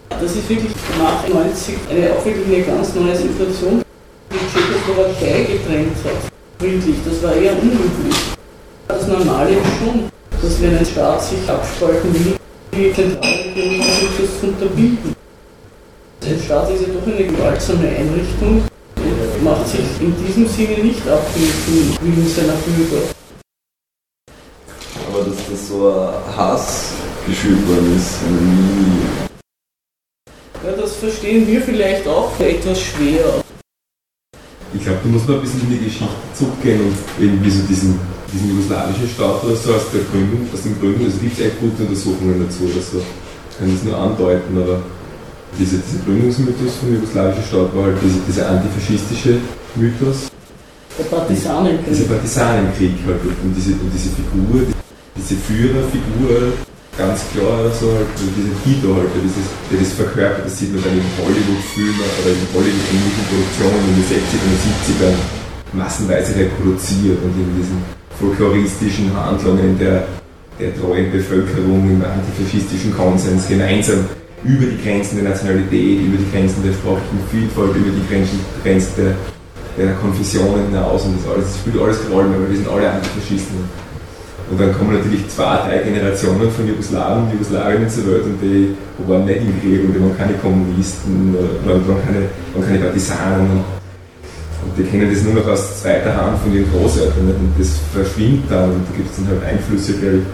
[0.08, 3.82] Das ist wirklich nach 90 eine, auch wirklich eine ganz neue Situation,
[4.30, 6.30] die Tschechoslowakei getrennt hat.
[6.60, 8.14] Friedlich, das war eher unüblich.
[8.86, 10.08] Das Normale schon,
[10.42, 12.36] dass wenn ein Staat sich abspalten will,
[12.72, 15.14] die Zentralregierung versucht, das zu unterbinden.
[16.22, 18.62] Ein Staat ist ja doch eine gewaltsame Einrichtung
[18.96, 23.02] und macht sich in diesem Sinne nicht abhängig vom Willen seiner Bürger.
[25.08, 26.92] Aber dass das so ein Hass
[27.26, 29.24] geschürt worden ist, nie.
[30.64, 33.42] Ja, das verstehen wir vielleicht auch etwas schwer.
[34.72, 38.00] Ich glaube, da muss man ein bisschen in die Geschichte zurückgehen und irgendwie so diesen,
[38.34, 41.60] diesen jugoslawischen Staat oder so aus der Gründung, aus dem Gründung, also gibt es echt
[41.62, 42.98] gute Untersuchungen dazu oder so.
[42.98, 44.82] Ich kann das nur andeuten, aber
[45.54, 49.38] dieser diese Gründungsmythos vom jugoslawischen Staat war halt diese, dieser antifaschistische
[49.78, 50.26] Mythos.
[50.98, 51.94] Der Partisanenkrieg.
[51.94, 54.66] Dieser Partisanenkrieg halt und diese, und diese Figur,
[55.14, 56.58] diese Führerfigur,
[56.98, 60.74] ganz klar so halt, also dieser Tito halt, der, dieses, der das verkörpert, das sieht
[60.74, 65.16] man dann in Hollywood-Filmen oder in Hollywood-ähnlichen Produktionen in den 60er und 70ern
[65.74, 67.78] massenweise reproduziert und in diesen
[68.18, 70.04] folkloristischen Handlungen der,
[70.58, 74.04] der treuen Bevölkerung im antifaschistischen Konsens gemeinsam
[74.44, 78.92] über die Grenzen der Nationalität, über die Grenzen der sprachlichen Vielfalt, über die Grenzen, Grenzen
[78.96, 79.14] der,
[79.78, 82.90] der Konfessionen hinaus und das alles, das spielt alles keine Rolle weil wir sind alle
[82.90, 83.84] Antifaschisten.
[84.50, 88.76] Und dann kommen natürlich zwei, drei Generationen von Jugoslawen, Jugoslawinnen zur Welt und die
[89.08, 93.64] waren nicht im Krieg und die waren keine Kommunisten, und waren keine, waren keine Partisanen.
[94.64, 98.50] Und die kennen das nur noch aus zweiter Hand von ihren Großeltern und das verschwindet
[98.50, 100.24] dann und da gibt es dann halt Einflüsse, glaube ich,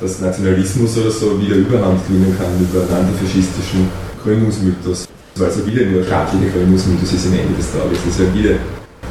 [0.00, 3.88] dass Nationalismus oder so wieder Überhand gewinnen kann über einen antifaschistischen
[4.22, 5.08] Gründungsmythos.
[5.36, 7.98] Weil es ja wieder nur ein staatlicher Gründungsmythos ist am Ende des Tages.
[8.04, 8.54] Das ist ja wieder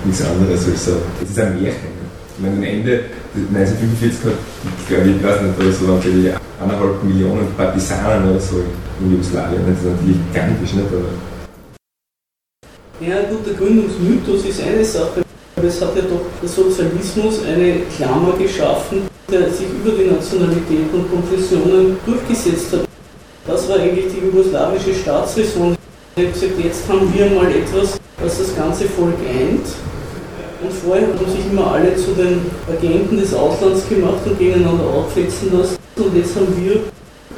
[0.05, 0.97] nichts anderes als so.
[1.19, 1.93] Das ist ein Märchen.
[2.37, 2.93] Ich meine, am Ende
[3.35, 4.39] 1945 hat,
[4.87, 8.63] glaube ich, weiß nicht, oder so, natürlich eineinhalb Millionen Partisanen oder so
[8.99, 9.61] in Jugoslawien.
[9.67, 10.87] Das ist natürlich gigantisch, nicht?
[10.87, 11.11] Aber
[13.07, 15.21] ja, gut, der Gründungsmythos ist eine Sache,
[15.55, 20.91] aber es hat ja doch der Sozialismus eine Klammer geschaffen, der sich über die Nationalität
[20.93, 22.85] und Konfessionen durchgesetzt hat.
[23.47, 25.75] Das war eigentlich die jugoslawische Staatsräson.
[26.15, 29.67] Ich habe gesagt, jetzt haben wir mal etwas, was das ganze Volk eint.
[30.61, 35.51] Und vorher haben sich immer alle zu den Agenten des Auslands gemacht und gegeneinander aufsetzen
[35.55, 35.75] lassen.
[35.97, 36.81] Und jetzt haben wir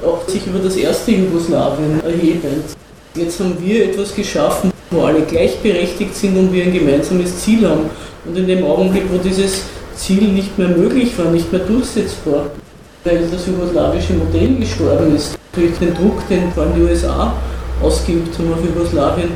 [0.08, 2.78] auch sich über das erste Jugoslawien erhebend.
[3.18, 7.90] Jetzt haben wir etwas geschaffen, wo alle gleichberechtigt sind und wir ein gemeinsames Ziel haben.
[8.26, 9.64] Und in dem Augenblick, wo dieses
[9.96, 12.52] Ziel nicht mehr möglich war, nicht mehr durchsetzbar,
[13.04, 17.34] weil das jugoslawische Modell gestorben ist, durch den Druck, den vor allem die USA
[17.82, 19.32] ausgeübt haben auf Jugoslawien,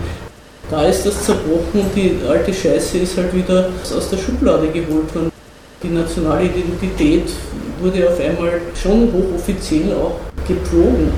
[0.70, 5.14] Da ist das zerbrochen und die alte Scheiße ist halt wieder aus der Schublade geholt
[5.16, 5.32] worden.
[5.82, 7.30] Die nationale Identität
[7.82, 10.18] wurde auf einmal schon hochoffiziell auch
[10.48, 11.12] geplogen.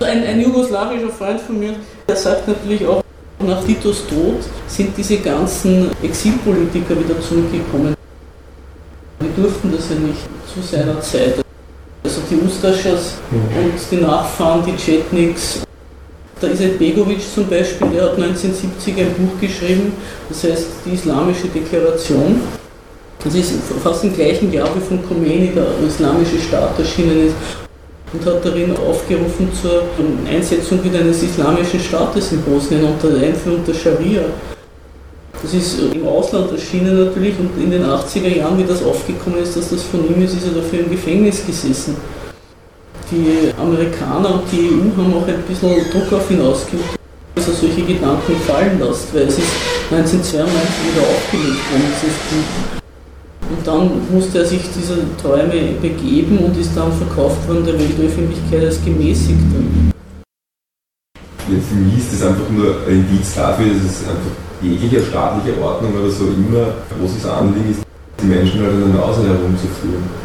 [0.00, 1.74] Ein, ein jugoslawischer Freund von mir,
[2.08, 3.02] der sagt natürlich auch,
[3.38, 7.94] nach Titos Tod sind diese ganzen Exilpolitiker wieder zurückgekommen.
[9.20, 10.20] Die durften das ja nicht
[10.52, 11.36] zu seiner Zeit.
[12.02, 15.60] Also die Ustaschas und die Nachfahren, die Chetniks.
[16.42, 19.92] Der Izetbegovic zum Beispiel, der hat 1970 ein Buch geschrieben,
[20.28, 22.40] das heißt Die Islamische Deklaration.
[23.22, 27.63] Das ist fast im gleichen Jahr wie von Khomeini der Islamische Staat erschienen ist
[28.14, 29.82] und hat darin aufgerufen zur
[30.30, 34.22] Einsetzung wieder eines islamischen Staates in Bosnien unter der Einführung der Scharia.
[35.42, 39.56] Das ist im Ausland erschienen natürlich und in den 80er Jahren, wie das aufgekommen ist,
[39.56, 41.96] dass das von ihm ist, ist er dafür im Gefängnis gesessen.
[43.10, 46.96] Die Amerikaner und die EU haben auch ein bisschen Druck auf ihn ausgeübt,
[47.34, 49.52] dass er solche Gedanken fallen lässt, weil es ist
[49.90, 50.48] 1992
[50.94, 52.83] wieder aufgelegt worden,
[53.50, 58.64] und dann musste er sich dieser Träume begeben und ist dann verkauft worden der Weltöffentlichkeit
[58.64, 59.38] als gemäßigt.
[61.48, 65.60] Ja, für mich ist das einfach nur ein Indiz dafür, dass es einfach jegliche staatliche
[65.60, 67.82] Ordnung oder so immer ein großes Anliegen ist,
[68.22, 70.23] die Menschen halt an der Nase herumzuführen.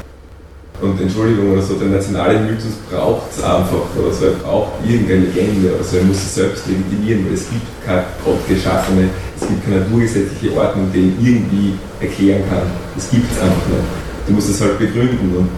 [0.82, 5.26] Und Entschuldigung oder so, der nationale Mythos braucht es einfach oder so, er braucht irgendeine
[5.26, 9.82] Legende oder er muss es selbst legitimieren, weil es gibt keine gottgeschaffene, es gibt keine
[9.82, 12.64] naturgesetzliche Ordnung, die ihn irgendwie erklären kann.
[12.96, 14.28] Das gibt es einfach nicht.
[14.28, 15.50] Du musst es halt begründen und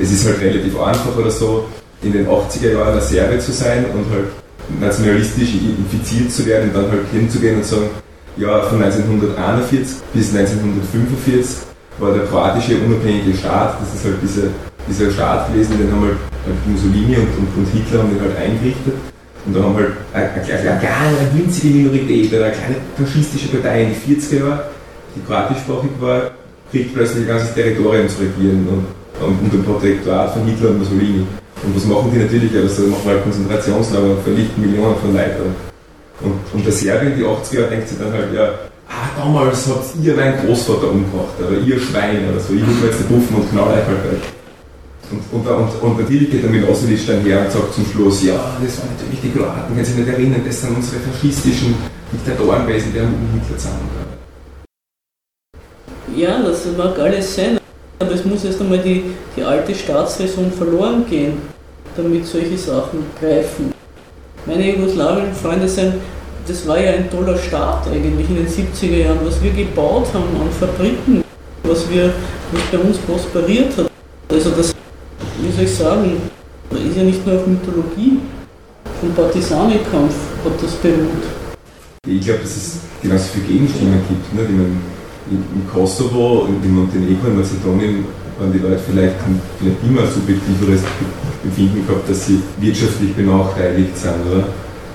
[0.00, 1.66] es ist halt relativ einfach oder so,
[2.02, 4.28] in den 80er Jahren eine Serie zu sein und halt
[4.80, 7.90] nationalistisch infiziert zu werden und dann halt hinzugehen und sagen,
[8.38, 11.65] ja, von 1941 bis 1945
[11.98, 14.50] war der kroatische unabhängige Staat, das ist halt diese,
[14.88, 18.36] dieser Staat gewesen, den haben halt, halt Mussolini und, und, und, Hitler haben den halt
[18.36, 18.94] eingerichtet.
[19.46, 23.90] Und da haben halt eine, eine, eine, eine winzige Minorität, eine kleine faschistische Partei in
[23.94, 24.64] die 40er Jahre,
[25.14, 26.30] die kroatischsprachig war,
[26.70, 31.26] kriegt plötzlich ein ganzes Territorium zu regieren und, und unter Protektorat von Hitler und Mussolini.
[31.62, 32.54] Und was machen die natürlich?
[32.54, 35.54] Also machen halt Konzentrationslager und vernichten Millionen von Leuten.
[36.20, 38.50] Und, und der Serbien, die 80er Jahre, denkt sich dann halt, ja,
[39.16, 43.36] damals habt ihr meinen Großvater umgebracht, oder ihr Schwein oder so, ich muss jetzt buffen
[43.36, 44.20] und knall euch halt weg.
[45.10, 48.34] Und, und, und, und natürlich geht der Milosevic dann her und sagt zum Schluss, ja,
[48.60, 51.74] das waren natürlich die Kroaten, können sich nicht erinnern, das sind unsere faschistischen
[52.12, 54.16] Diktatoren gewesen, die haben Hitler zusammengearbeitet.
[56.16, 57.58] Ja, das mag alles sein,
[58.00, 59.04] aber es muss erst einmal die,
[59.36, 61.34] die alte Staatsräson verloren gehen,
[61.96, 63.72] damit solche Sachen greifen.
[64.44, 65.94] Meine jugoslawischen Freunde sind
[66.46, 70.40] das war ja ein toller Start eigentlich in den 70er Jahren, was wir gebaut haben
[70.40, 71.24] an Fabriken,
[71.64, 72.12] was, wir,
[72.52, 73.90] was bei uns prosperiert hat.
[74.30, 74.74] Also das,
[75.40, 76.16] wie soll ich sagen,
[76.70, 78.18] ist ja nicht nur auf Mythologie.
[79.00, 81.24] Vom Partisanenkampf hat das beruht.
[82.06, 84.34] Ich glaube, dass es genauso viele Gegenstimmen gibt.
[84.34, 84.42] Ne?
[84.56, 84.80] Man,
[85.30, 88.04] Im Kosovo, in Montenegro, in Mazedonien
[88.38, 89.16] waren die Leute vielleicht,
[89.58, 90.82] vielleicht immer subjektiveres
[91.42, 94.14] Befinden gehabt, dass sie wirtschaftlich benachteiligt sind.
[94.30, 94.44] Oder?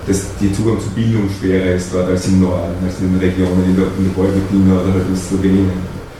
[0.07, 3.63] Dass der Zugang zu Bildung schwerer ist dort als im Norden, als in den Regionen,
[3.65, 5.71] in der, in der Vojvodina oder halt in Slowenien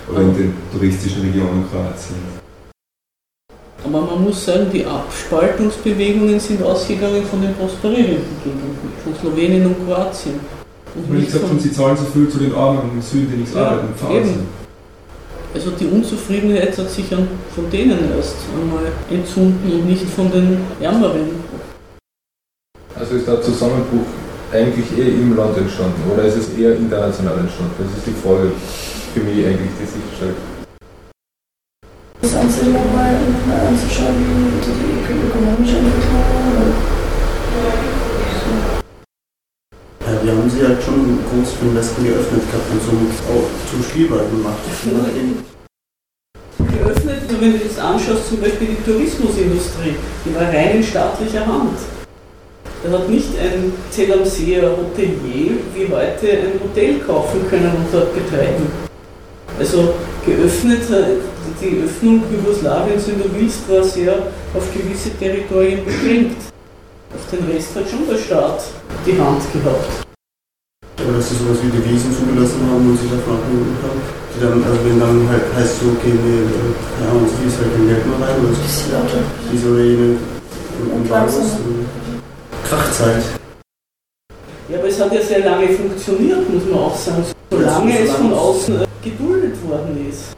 [0.10, 2.42] oder in den touristischen Regionen Kroatiens.
[3.84, 9.88] Aber man muss sagen, die Abspaltungsbewegungen sind ausgegangen von den prosperierenden Gegenden, von Slowenien und
[9.88, 10.40] Kroatien.
[10.94, 13.56] Und ich gesagt schon, sie zahlen so viel zu den Armen im Süden, die nichts
[13.56, 13.94] ja, arbeiten.
[14.12, 14.62] Eben.
[15.54, 21.41] Also die Unzufriedenheit hat sich von denen erst einmal entzünden und nicht von den Ärmeren.
[23.02, 24.06] Also ist der Zusammenbruch
[24.54, 27.74] eigentlich eh im Land entstanden oder ist es eher international entstanden?
[27.80, 28.52] Das ist die Frage
[29.16, 30.36] für mich eigentlich, die sich stellt.
[32.22, 33.16] Das Einzige nochmal
[33.66, 36.22] anzuschauen, wie die ökonomische Entwicklung
[40.06, 43.50] ja, wir haben sie halt schon groß für den Westen geöffnet gehabt und somit auch
[43.72, 44.62] zum Spielball gemacht.
[46.60, 51.80] Geöffnet, wenn du das anschaust, zum Beispiel die Tourismusindustrie, die war rein in staatlicher Hand.
[52.84, 57.86] Da hat nicht ein Zell am See Hotelier wie heute ein Hotel kaufen können und
[57.94, 58.66] dort betreiben.
[59.60, 59.94] Also
[60.26, 60.82] geöffnet,
[61.62, 64.14] die Öffnung Jugoslawiens, wenn du willst, war sehr
[64.56, 66.42] auf gewisse Territorien beschränkt.
[67.14, 68.64] Auf den Rest hat schon der Staat
[69.06, 70.08] die Hand gehabt.
[70.98, 74.02] Aber dass sie sowas wie Devisen zugelassen haben und sich da Franken haben,
[74.34, 76.50] die dann, also wenn dann halt heißt so, okay, nee,
[76.98, 78.66] keine Ahnung, sie ist halt kein Geld mehr rein, oder so.
[79.54, 80.18] Diese oder jene
[80.96, 81.62] Embargos.
[82.72, 83.24] Fachzeit.
[84.70, 87.26] Ja, aber es hat ja sehr lange funktioniert, muss man auch sagen.
[87.50, 90.32] Solange es von außen geduldet worden ist.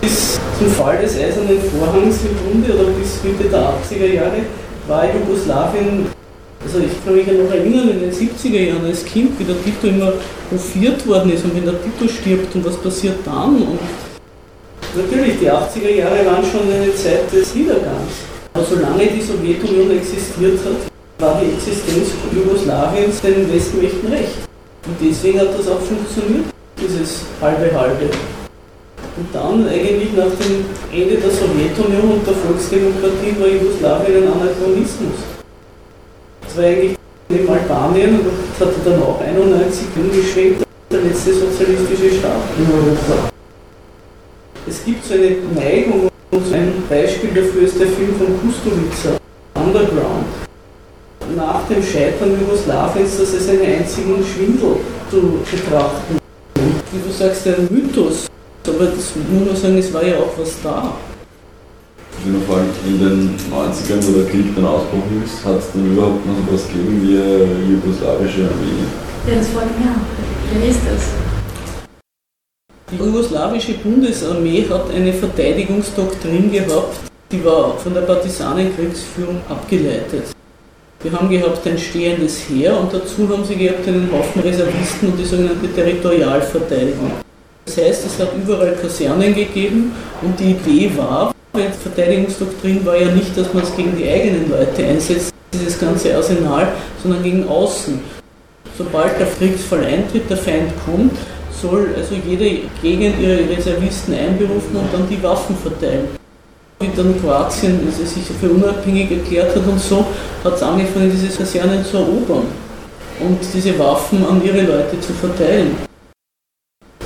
[0.00, 4.40] Bis zum Fall des Eisernen Vorhangs im Grunde oder bis Mitte der 80er Jahre
[4.88, 6.06] war Jugoslawien
[6.64, 9.62] Also ich kann mich ja noch erinnern, in den 70er Jahren als Kind, wie der
[9.62, 10.14] Tito immer
[10.50, 13.62] hofiert worden ist und wenn der Tito stirbt und was passiert dann.
[13.62, 13.78] Und
[14.96, 18.26] natürlich, die 80er Jahre waren schon eine Zeit des Niedergangs.
[18.52, 24.36] Aber solange die Sowjetunion existiert hat, war die Existenz Jugoslawiens den Westmächten recht.
[24.86, 26.46] Und deswegen hat das auch funktioniert,
[26.80, 28.10] dieses halbe halbe.
[29.16, 35.16] Und dann eigentlich nach dem Ende der Sowjetunion und der Volksdemokratie war Jugoslawien ein Anachronismus.
[36.42, 36.96] Das war eigentlich
[37.28, 43.30] neben Albanien und hatte dann auch 91 umgeschwenkt, der letzte sozialistische Staat in Europa.
[44.68, 49.18] Es gibt so eine Neigung und ein Beispiel dafür ist der Film von Kusturica,
[49.54, 50.45] Underground.
[51.34, 54.76] Nach dem Scheitern Jugoslawiens, das als einen einzigen Schwindel
[55.10, 56.18] zu betrachten.
[56.54, 58.26] Wie du sagst, ein Mythos
[58.68, 60.92] aber das muss man sagen, es war ja auch was da.
[62.24, 65.92] Also vor allem in den 90ern, wo der Krieg dann ausgebrochen ist, hat es dann
[65.92, 68.86] überhaupt noch was gegeben wie eine jugoslawische Armee?
[69.28, 69.94] Ja, das war ja.
[70.52, 71.02] Wer ist das?
[72.90, 76.98] Die jugoslawische Bundsarmee hat eine Verteidigungsdoktrin gehabt,
[77.30, 80.35] die war von der Partisanenkriegsführung abgeleitet.
[81.02, 85.18] Wir haben gehabt ein stehendes Heer und dazu haben sie gehabt einen Haufen Reservisten und
[85.18, 87.12] die sogenannte Territorialverteidigung.
[87.66, 89.92] Das heißt, es hat überall Kasernen gegeben
[90.22, 94.50] und die Idee war, die Verteidigungsdoktrin war ja nicht, dass man es gegen die eigenen
[94.50, 96.68] Leute einsetzt, dieses ganze Arsenal,
[97.02, 98.00] sondern gegen außen.
[98.78, 101.16] Sobald der Kriegsfall eintritt, der Feind kommt,
[101.60, 106.08] soll also jede Gegend ihre Reservisten einberufen und dann die Waffen verteilen.
[106.78, 110.04] Wie dann Kroatien also sich für unabhängig erklärt hat und so,
[110.44, 112.44] hat es angefangen, diese Kasernen zu erobern
[113.18, 115.74] und diese Waffen an ihre Leute zu verteilen.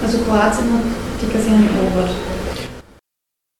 [0.03, 2.11] Also Kroatien hat die Kasernen erobert.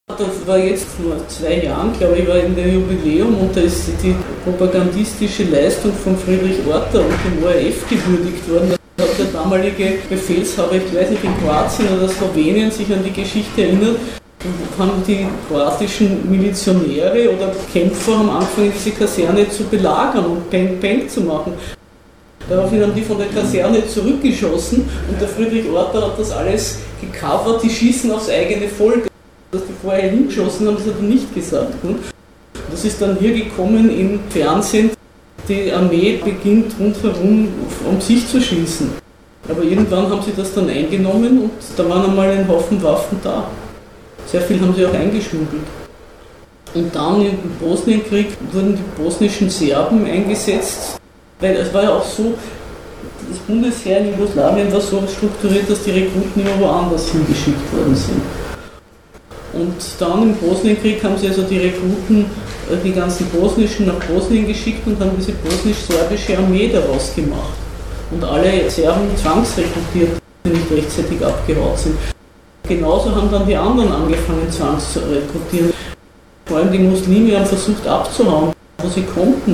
[0.09, 3.87] Das war jetzt vor zwei Jahren, glaube ich, war in der Jubiläum und da ist
[4.03, 8.75] die propagandistische Leistung von Friedrich Orter und dem ORF gewürdigt worden.
[8.97, 13.13] Da hat der damalige Befehlshaber, ich weiß nicht, in Kroatien oder Slowenien sich an die
[13.13, 13.97] Geschichte erinnert,
[14.78, 21.09] haben die kroatischen Milizionäre oder Kämpfer am Anfang diese Kaserne zu belagern und Peng Peng
[21.09, 21.53] zu machen.
[22.49, 27.62] Daraufhin haben die von der Kaserne zurückgeschossen und der Friedrich Orter hat das alles gecovert,
[27.62, 29.09] die schießen aufs eigene Volk.
[29.53, 31.74] Dass die vorher hingeschossen haben, das hat er nicht gesagt.
[32.70, 34.91] Das ist dann hier gekommen im Fernsehen,
[35.49, 37.49] die Armee beginnt rundherum
[37.88, 38.91] um sich zu schießen.
[39.49, 43.49] Aber irgendwann haben sie das dann eingenommen und da waren einmal ein Haufen Waffen da.
[44.27, 45.62] Sehr viel haben sie auch eingeschmuggelt.
[46.73, 51.01] Und dann im Bosnienkrieg wurden die bosnischen Serben eingesetzt,
[51.41, 52.35] weil es war ja auch so,
[53.29, 58.23] das Bundesheer in Jugoslawien war so strukturiert, dass die Rekruten immer woanders hingeschickt worden sind.
[59.53, 62.27] Und dann im Bosnienkrieg haben sie also die Rekruten,
[62.71, 67.59] äh, die ganzen bosnischen nach Bosnien geschickt und haben diese bosnisch-sorbische Armee daraus gemacht.
[68.12, 71.97] Und alle Serben zwangsrekrutiert, die nicht rechtzeitig abgehauen sind.
[72.71, 75.73] Genauso haben dann die anderen angefangen zwangszurekrutieren.
[76.47, 79.53] Vor allem die Muslime haben versucht abzuhauen, wo sie konnten.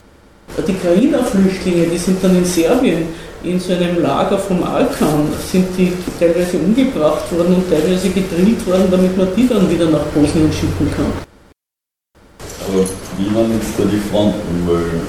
[0.68, 3.08] Die Krainer-Flüchtlinge, die sind dann in Serbien
[3.42, 8.88] in so einem Lager vom Alkan, sind die teilweise umgebracht worden und teilweise gedrillt worden,
[8.90, 11.12] damit man die dann wieder nach Bosnien schicken kann.
[12.68, 12.84] Aber
[13.16, 15.00] wie man jetzt da die Fronten, weil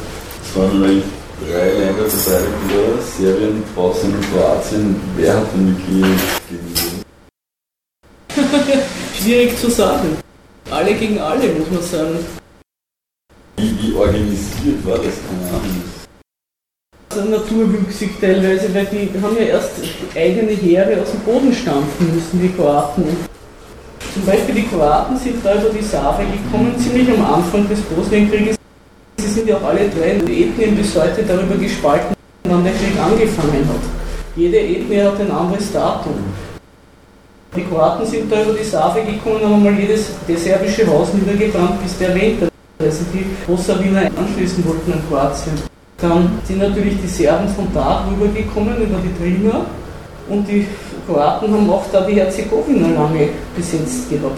[0.46, 1.04] es waren eigentlich
[1.46, 4.96] drei Länder beteiligt, Serbien, Bosnien und Kroatien.
[5.18, 6.87] Wer hat denn wirklich gegen
[9.20, 10.18] Schwierig zu sagen.
[10.70, 12.20] Alle gegen alle, muss man sagen.
[13.58, 15.16] Wie, wie organisiert war das?
[17.10, 19.72] Also naturwüchsig teilweise, weil die haben ja erst
[20.16, 23.06] eigene Heere aus dem Boden stampfen müssen, die Kroaten.
[24.14, 28.56] Zum Beispiel die Kroaten sind da über die Save gekommen, ziemlich am Anfang des Bosnienkrieges.
[29.18, 32.14] Sie sind ja auch alle drei Ethnien bis heute darüber gespalten,
[32.44, 33.82] wann der Krieg angefangen hat.
[34.36, 36.14] Jede Ethnie hat ein anderes Datum.
[37.58, 41.98] Die Kroaten sind da über die Save gekommen, haben mal jedes serbische Haus niedergebrannt, bis
[41.98, 42.48] der Winter
[42.80, 45.54] also die Großsawiner anschließen wollten an Kroatien.
[46.00, 49.66] Dann sind natürlich die Serben von da rübergekommen über die Drina
[50.30, 50.68] und die
[51.08, 54.38] Kroaten haben auch da die Herzegowina lange besetzt gehabt.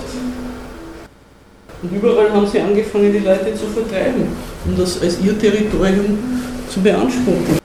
[1.82, 4.28] Und überall haben sie angefangen, die Leute zu vertreiben
[4.66, 6.18] und das als ihr Territorium
[6.70, 7.60] zu beanspruchen.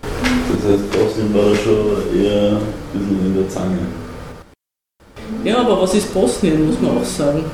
[0.00, 2.60] Das heißt, Bosnien war schon eher ein
[2.94, 3.78] bisschen in der Zange.
[5.44, 7.44] Ja, aber was ist Bosnien, muss man auch sagen.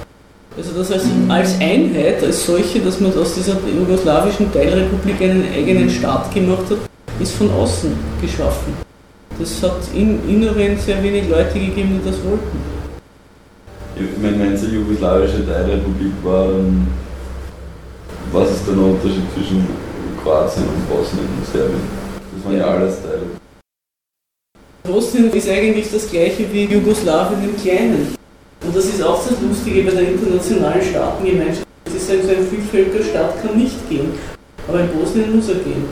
[0.57, 5.89] Also das heißt, als Einheit, als solche, dass man aus dieser jugoslawischen Teilrepublik einen eigenen
[5.89, 6.79] Staat gemacht hat,
[7.21, 8.73] ist von außen geschaffen.
[9.39, 12.59] Das hat im Inneren sehr wenig Leute gegeben, die das wollten.
[13.97, 16.87] Ich meine, wenn es eine jugoslawische Teilrepublik war, dann
[18.33, 19.67] was ist der Unterschied zwischen
[20.23, 21.81] Kroatien und Bosnien und Serbien.
[22.35, 23.26] Das waren ja alles Teile.
[24.87, 28.15] Bosnien ist eigentlich das gleiche wie Jugoslawien im Kleinen.
[28.65, 31.67] Und das ist auch das Lustige bei der internationalen Staatengemeinschaft.
[31.85, 34.11] Es ist ein, so ein Vielvölkerstaat kann nicht gehen,
[34.69, 35.85] aber in Bosnien muss er gehen.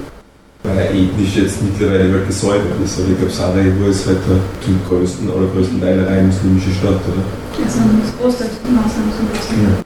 [0.62, 2.98] Weil er ethnisch jetzt mittlerweile halt gesäubert ist.
[2.98, 6.70] Aber ich glaube, Sarajevo ist halt der zum größten oder größten Teil eine rein muslimische
[6.70, 7.24] Stadt, oder?
[7.62, 9.84] Also das Großteil Beispiel.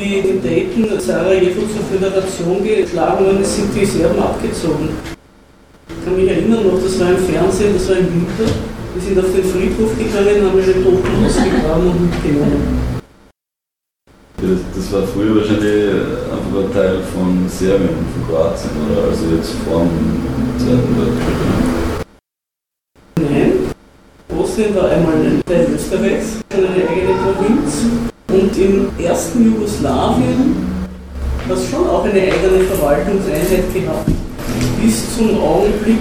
[0.00, 4.90] Die in Dayton Sarajevo zur Föderation geschlagen worden sind die Serben abgezogen.
[5.88, 8.52] Ich kann mich erinnern noch, das war im Fernsehen, das war im Winter.
[8.94, 12.78] Die sind auf den Friedhof gegangen, haben ihre Toten ausgegraben und mitgenommen.
[14.36, 15.90] Das, das war früher wahrscheinlich
[16.30, 21.38] einfach ein Teil von Serbien, von Kroatien, oder also jetzt vor dem Zweiten Weltkrieg.
[23.20, 23.52] Nein,
[24.28, 27.82] Bosnien war einmal ein Teil Österreichs, eine eigene Provinz.
[28.30, 30.56] Und im ersten Jugoslawien
[31.48, 34.17] hat es schon auch eine eigene Verwaltungseinheit gehabt.
[34.82, 35.98] Bis zum Augenblick,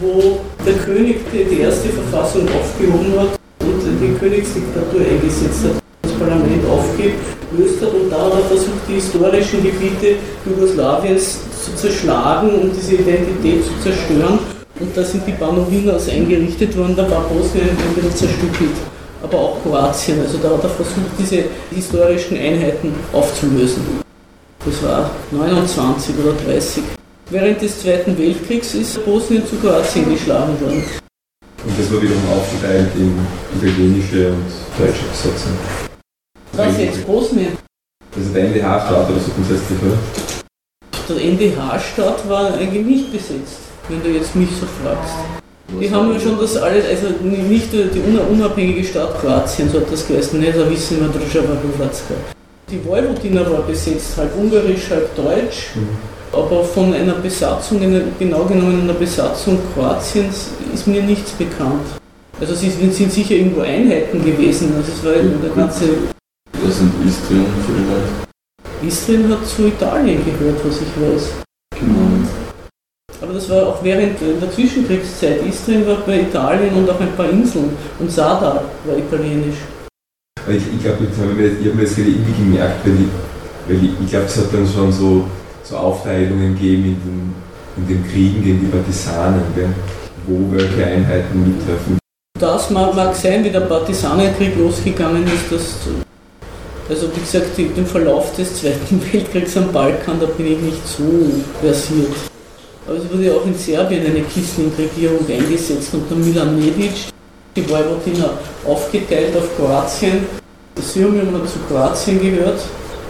[0.00, 6.64] wo der König die, erste Verfassung aufgehoben hat und die Königsdiktatur eingesetzt hat, das Parlament
[6.70, 7.18] aufgibt,
[7.56, 10.16] löst hat und da hat er versucht, die historischen Gebiete
[10.46, 14.38] Jugoslawiens zu zerschlagen und diese Identität zu zerstören.
[14.78, 18.76] Und da sind die Banovinas eingerichtet worden, da war Bosnien ein bisschen zerstückelt.
[19.22, 23.82] Aber auch Kroatien, also da hat er versucht, diese historischen Einheiten aufzulösen.
[24.64, 26.82] Das war 29 oder 30.
[27.32, 30.82] Während des Zweiten Weltkriegs ist Bosnien zu Kroatien geschlagen worden.
[31.64, 33.14] Und das war wiederum aufgeteilt in
[33.56, 35.52] italienische und deutsche Besatzung.
[36.54, 37.06] Was jetzt?
[37.06, 37.56] Bosnien?
[38.16, 39.96] Also der NDH-Staat oder so grundsätzlich, oder?
[41.08, 45.14] Der NDH-Staat war eigentlich nicht besetzt, wenn du jetzt mich so fragst.
[45.80, 49.92] Die haben ja schon das alles, also nicht nur die unabhängige Stadt Kroatien, so hat
[49.92, 52.14] das geheißen, nicht, da wissen wir Druzhava Hrvatska.
[52.68, 56.19] Die Vojvodina war besetzt, halb ungarisch, halb deutsch, Mhm.
[56.32, 61.86] Aber von einer Besatzung, einer, genau genommen einer Besatzung Kroatiens ist mir nichts bekannt.
[62.40, 65.84] Also sie sind sicher irgendwo Einheiten gewesen, also es war der ganze,
[66.52, 68.30] Das sind Istrien vielleicht.
[68.82, 71.32] Istrien hat zu Italien gehört, was ich weiß.
[71.78, 72.28] Genau.
[73.20, 75.46] Aber das war auch während der Zwischenkriegszeit.
[75.46, 77.76] Istrien war bei Italien und auch ein paar Inseln.
[77.98, 79.58] Und Sadar war italienisch.
[80.48, 83.08] Ich, ich glaube, ich habe mir, ich hab mir das gerade irgendwie gemerkt, weil ich,
[83.68, 85.24] weil ich, ich glaube, es hat dann schon so,
[85.70, 87.34] so Aufteilungen gegeben in den,
[87.76, 89.42] in den Kriegen gegen die Partisanen,
[90.26, 91.98] wo welche Einheiten mittreffen.
[92.38, 95.52] Das mag, sein, wie der Partisanenkrieg losgegangen ist.
[95.52, 95.76] Dass,
[96.88, 101.04] also wie gesagt, den Verlauf des Zweiten Weltkriegs am Balkan, da bin ich nicht so
[101.60, 102.16] versiert.
[102.86, 107.10] Aber es wurde auch in Serbien eine Kisling-Regierung eingesetzt unter Milan Nedic.
[107.54, 108.30] Die Vojvodina
[108.66, 110.26] aufgeteilt auf Kroatien.
[110.80, 112.60] Syrien hat zu Kroatien gehört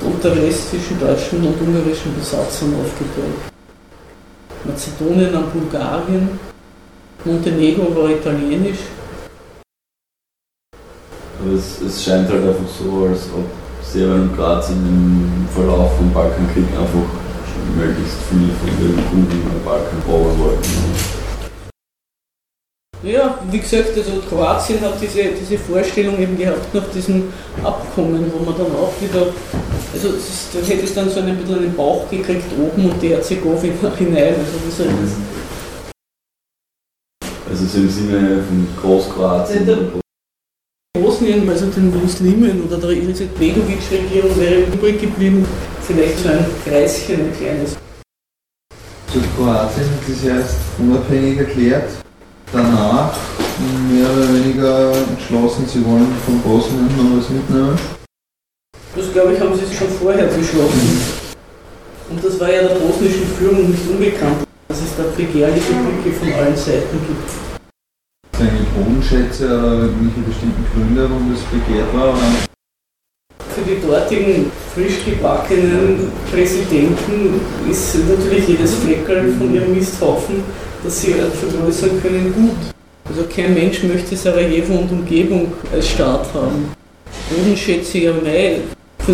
[0.03, 3.41] Rest zwischen deutschen und ungarischen Besatzern aufgeteilt.
[4.65, 6.39] Mazedonien an Bulgarien,
[7.25, 8.79] Montenegro war italienisch.
[11.41, 13.47] Aber es, es scheint halt einfach so, als ob
[13.83, 17.09] Serbien und Kroatien im Verlauf vom Balkankrieg einfach
[17.77, 21.20] möglichst viel von den Kugeln am Balkan erobern wollten.
[23.03, 27.33] Ja, wie gesagt, also Kroatien hat diese, diese Vorstellung eben gehabt nach diesem
[27.65, 29.29] Abkommen, wo man dann auch wieder,
[29.95, 33.09] also ist, da hätte es dann so einen bisschen einen Bauch gekriegt oben und die
[33.09, 34.35] Herzegowina hinein.
[34.35, 35.13] Also wie soll das?
[37.51, 39.67] Also so im Sinne von Großkroatien.
[39.67, 39.79] Der-
[41.01, 45.47] Bosnien, also den Muslimen oder der Izetbegovic-Regierung wäre übrig geblieben,
[45.83, 47.77] vielleicht so ein Kreischen, ein kleines.
[49.37, 51.89] Kroatien hat sich erst unabhängig erklärt,
[52.53, 53.15] danach
[53.91, 57.79] mehr oder weniger entschlossen, sie wollen von Bosnien noch was mitnehmen.
[58.97, 61.01] Das glaube ich haben sie schon vorher beschlossen.
[62.11, 66.33] Und das war ja der bosnischen Führung nicht unbekannt, dass es da begehrliche Blicke von
[66.33, 67.31] allen Seiten gibt.
[68.41, 72.11] Eigentlich Bodenschätze oder irgendwelche bestimmten Gründe, warum das begehrt war?
[72.11, 72.50] Oder?
[73.61, 77.41] Für die dortigen frisch gebackenen Präsidenten
[77.71, 80.37] ist natürlich jedes Fleckerl von ihrem Misthaufen,
[80.83, 82.57] das sie vergrößern können, gut.
[83.07, 86.73] Also kein Mensch möchte Sarajevo und Umgebung als Staat haben.
[87.29, 88.61] Bodenschätze, ja mei.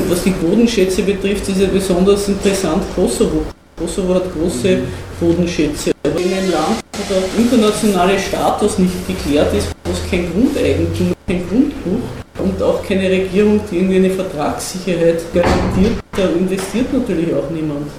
[0.09, 3.43] Was die Bodenschätze betrifft, ist ja besonders interessant Kosovo.
[3.77, 4.79] Kosovo hat große
[5.19, 5.91] Bodenschätze.
[6.05, 11.15] Aber in einem Land, wo der internationale Status nicht geklärt ist, wo es kein Grundeigentum,
[11.27, 17.51] kein Grundbuch und auch keine Regierung, die irgendwie eine Vertragssicherheit garantiert, da investiert natürlich auch
[17.51, 17.91] niemand.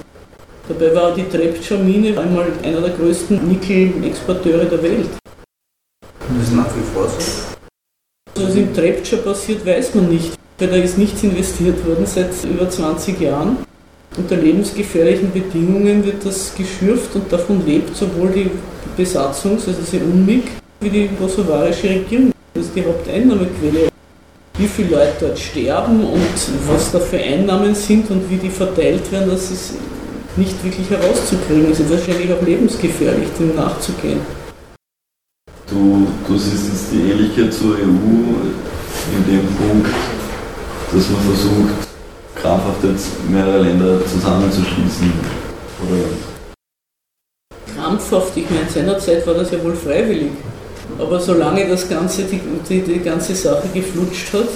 [0.68, 5.08] Dabei war die Trepča-Mine einmal einer der größten Nickel-Exporteure der Welt.
[6.18, 8.44] Das ist nach wie vor so.
[8.44, 10.34] Was im Trepča passiert, weiß man nicht.
[10.58, 13.58] Weil da ist nichts investiert worden seit über 20 Jahren.
[14.18, 18.50] unter lebensgefährlichen Bedingungen wird das geschürft und davon lebt sowohl die
[18.96, 20.44] Besatzungs-, also diese UNMIG,
[20.80, 22.32] wie die kosovarische Regierung.
[22.54, 23.88] Das ist die Haupteinnahmequelle.
[24.58, 26.20] Wie viele Leute dort sterben und
[26.66, 29.74] was da für Einnahmen sind und wie die verteilt werden, das ist
[30.36, 31.70] nicht wirklich herauszukriegen.
[31.70, 34.18] Es ist wahrscheinlich auch lebensgefährlich, dem nachzugehen.
[35.70, 39.94] Du, du siehst jetzt die Ähnlichkeit zur EU in dem Punkt,
[40.92, 41.88] dass man versucht,
[42.34, 45.12] krampfhaft jetzt mehrere Länder zusammenzuschließen.
[45.86, 46.04] Oder?
[47.76, 50.32] Krampfhaft, ich meine, seinerzeit war das ja wohl freiwillig.
[50.98, 54.48] Aber solange das Ganze, die, die, die ganze Sache geflutscht hat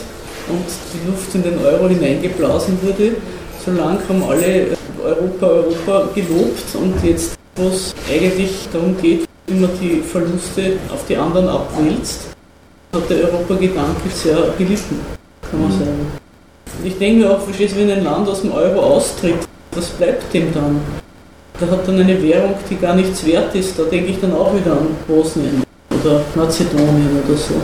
[0.48, 3.16] und die Luft in den Euro hineingeblasen wurde,
[3.64, 4.68] solange haben alle
[5.04, 11.04] Europa, Europa gelobt und jetzt, wo es eigentlich darum geht, wie man die Verluste auf
[11.08, 12.28] die anderen abwälzt,
[12.92, 15.00] hat der Europa-Gedanke sehr gelitten,
[15.48, 16.12] kann man sagen.
[16.84, 20.32] Ich denke mir auch, verstehst du, wenn ein Land aus dem Euro austritt, was bleibt
[20.32, 20.80] dem dann?
[21.60, 24.54] Da hat dann eine Währung, die gar nichts wert ist, da denke ich dann auch
[24.54, 25.62] wieder an Bosnien
[26.04, 27.54] oder Mazedonien oder so.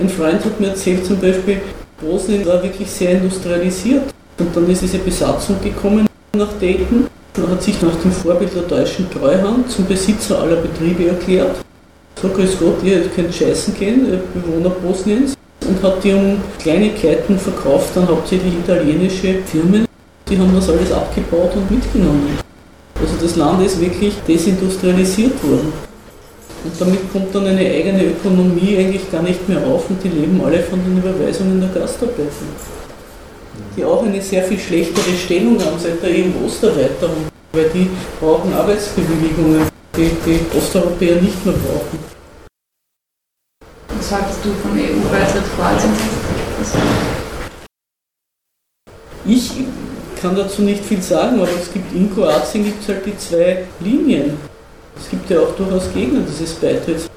[0.00, 1.60] Ein Freund hat mir erzählt zum Beispiel,
[2.00, 4.04] Bosnien war wirklich sehr industrialisiert
[4.38, 6.06] und dann ist diese Besatzung gekommen
[6.36, 7.06] nach Dayton
[7.36, 11.56] und hat sich nach dem Vorbild der deutschen Treuhand zum Besitzer aller Betriebe erklärt.
[12.20, 15.34] So, grüß Gott, ihr könnt scheißen gehen, Bewohner Bosniens
[15.66, 19.86] und hat die um Kleinigkeiten verkauft, dann hauptsächlich italienische Firmen.
[20.28, 22.38] Die haben das alles abgebaut und mitgenommen.
[23.00, 25.72] Also das Land ist wirklich desindustrialisiert worden.
[26.64, 30.40] Und damit kommt dann eine eigene Ökonomie eigentlich gar nicht mehr auf und die leben
[30.44, 32.28] alle von den Überweisungen der Gastarbeiter.
[33.76, 37.88] Die auch eine sehr viel schlechtere Stellung haben seit der EU-Osterweiterung, weil die
[38.20, 41.98] brauchen Arbeitsbewilligungen, die die Osteuropäer nicht mehr brauchen.
[43.96, 45.92] Was sagst du von EU-Beitritt Kroatien?
[49.24, 49.50] Ich
[50.20, 53.64] kann dazu nicht viel sagen, aber es gibt in Kroatien gibt es halt die zwei
[53.80, 54.47] Linien.
[55.00, 57.08] Es gibt ja auch durchaus Gegner dieses Beitritts.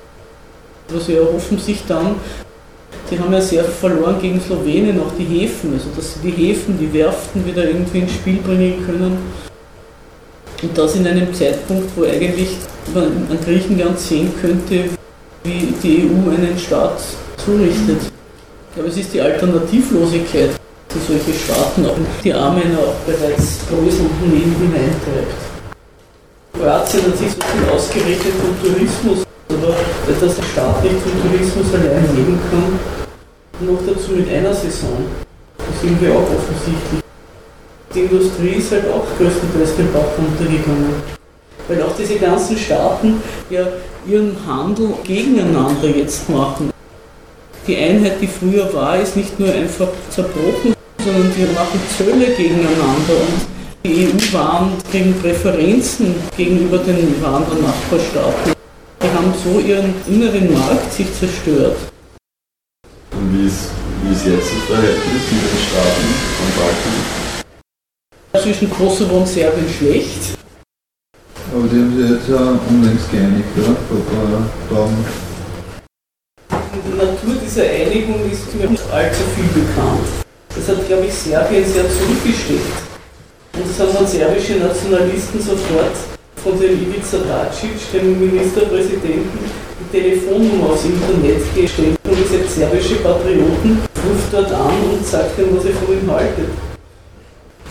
[0.90, 2.16] Was sie erhoffen sich dann,
[3.10, 6.78] die haben ja sehr verloren gegen Slowenien, auch die Häfen, also dass sie die Häfen,
[6.80, 9.18] die Werften wieder irgendwie ins Spiel bringen können.
[10.62, 12.50] Und das in einem Zeitpunkt, wo eigentlich
[12.94, 14.90] man an Griechenland sehen könnte,
[15.44, 17.02] wie die EU einen Staat
[17.44, 18.12] zurichtet.
[18.78, 20.52] Aber es ist die Alternativlosigkeit,
[20.94, 25.51] die solche Staaten auch die Armen auch bereits größeren Leben hineintreibt.
[26.54, 29.76] Kroatien hat sich so viel ausgerichtet vom Tourismus, aber
[30.08, 32.80] dass der Staat nicht vom Tourismus allein leben kann,
[33.68, 35.06] noch dazu mit einer Saison.
[35.58, 37.02] Das sehen wir auch offensichtlich.
[37.94, 40.96] Die Industrie ist halt auch größtenteils den Bach runtergegangen.
[41.68, 43.68] Weil auch diese ganzen Staaten ja
[44.08, 46.72] ihren Handel gegeneinander jetzt machen.
[47.68, 50.74] Die Einheit, die früher war, ist nicht nur einfach zerbrochen,
[51.04, 58.54] sondern wir machen Zölle gegeneinander und die EU warnt gegen Präferenzen gegenüber den der Nachbarstaaten.
[59.02, 61.78] Die haben so ihren inneren Markt sich zerstört.
[63.12, 63.70] Und wie ist,
[64.04, 66.06] wie ist jetzt das Verhältnis mit den Staaten
[66.42, 68.44] am Balkan?
[68.44, 70.38] Zwischen Kosovo und Serbien schlecht.
[71.54, 73.76] Aber die haben sich jetzt ja unlängst geeinigt, oder?
[74.70, 74.90] Vor.
[76.50, 80.08] Die Natur dieser Einigung ist mir nicht allzu viel bekannt.
[80.56, 82.91] Das hat, glaube ich, Serbien sehr zurückgesteckt.
[83.54, 85.96] Und haben serbische Nationalisten sofort
[86.42, 89.44] von dem Ivica Dacic, dem Ministerpräsidenten,
[89.80, 95.56] die Telefonnummer aufs Internet gestellt und gesagt, serbische Patrioten, ruft dort an und sagt ihnen,
[95.58, 96.50] was ihr von ihm haltet.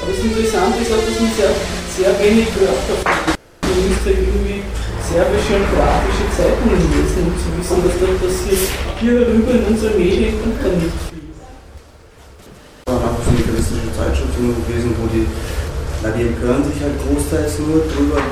[0.00, 1.52] Aber das Interessante ist auch, dass man sehr,
[1.96, 3.40] sehr wenig Wörter findet.
[3.64, 4.62] Man müsste irgendwie
[5.10, 8.68] serbische und kroatische Zeitungen lesen, um zu wissen, was da passiert.
[9.00, 11.26] Hier rüber in unsere Medien kommt da nicht viel.
[12.84, 15.26] Ich habe auch eine juristische Zeitschrift gelesen, wo die
[16.02, 18.22] na, die empören sich halt großteils nur darüber,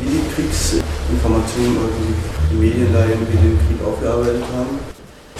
[0.00, 2.12] wie die Kriegsinformationen oder die,
[2.52, 4.78] die Medien da irgendwie den Krieg aufgearbeitet haben.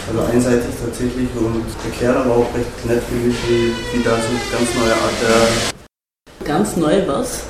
[0.09, 4.69] Also einseitig tatsächlich und erklären aber auch recht nett, wie, wie da so eine ganz
[4.79, 6.47] neue Art der.
[6.47, 7.43] Ganz neu was?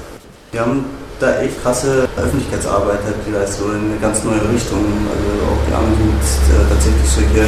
[0.53, 0.87] Wir haben
[1.21, 4.85] da echt krasse Öffentlichkeitsarbeit halt geleistet oder in eine ganz neue Richtung.
[5.07, 7.47] Also auch die haben äh, tatsächlich solche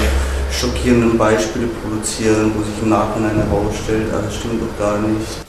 [0.52, 5.47] schockierenden Beispiele produzieren, wo sich im Nachhinein herausstellt, ah, das stimmt doch gar nicht.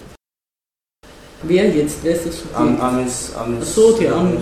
[1.43, 1.99] Wer jetzt?
[2.03, 3.59] Wer ist das Am, Amis, Amis.
[3.61, 4.41] Ach so, die Amis.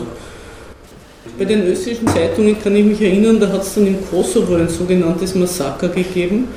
[1.38, 4.70] Bei den österreichischen Zeitungen kann ich mich erinnern, da hat es dann im Kosovo ein
[4.70, 6.48] sogenanntes Massaker gegeben.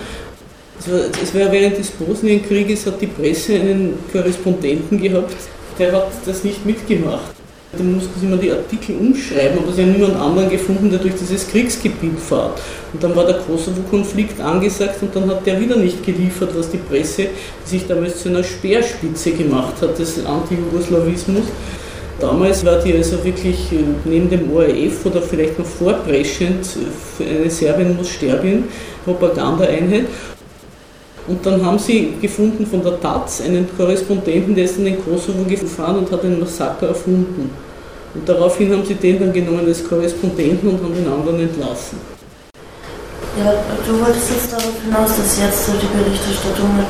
[0.79, 5.37] Es war während des Bosnienkrieges, hat die Presse einen Korrespondenten gehabt,
[5.79, 7.35] der hat das nicht mitgemacht.
[7.77, 11.15] Da mussten sie immer die Artikel umschreiben, aber sie haben niemand anderen gefunden, der durch
[11.15, 12.61] dieses Kriegsgebiet fährt.
[12.93, 16.79] Und dann war der Kosovo-Konflikt angesagt und dann hat der wieder nicht geliefert, was die
[16.79, 17.29] Presse,
[17.65, 21.45] die sich damals zu einer Speerspitze gemacht hat, des Anti-Jugoslawismus.
[22.19, 27.49] Damals war die also wirklich äh, neben dem ORF oder vielleicht noch vorpreschend für eine
[27.49, 28.65] Serbien muss sterben
[29.05, 30.07] Propagandaeinheit.
[31.31, 35.45] Und dann haben sie gefunden von der Taz einen Korrespondenten, der ist in den Kosovo
[35.45, 37.51] gefahren und hat einen Massaker erfunden.
[38.13, 41.99] Und daraufhin haben sie den dann genommen als Korrespondenten und haben den anderen entlassen.
[43.39, 43.55] Ja,
[43.87, 46.87] du wolltest jetzt darauf hinaus, dass jetzt so die Berichterstattung mit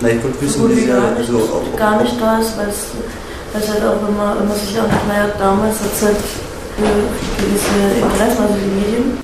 [0.00, 3.68] Nein, ich wollte wissen, wie gar, ja, nicht, also, gar nicht da ist, weil es
[3.68, 8.54] halt auch immer, immer sich anguckt, naja, damals hat es halt für gewisse Interessen, also
[8.56, 9.18] die Medien,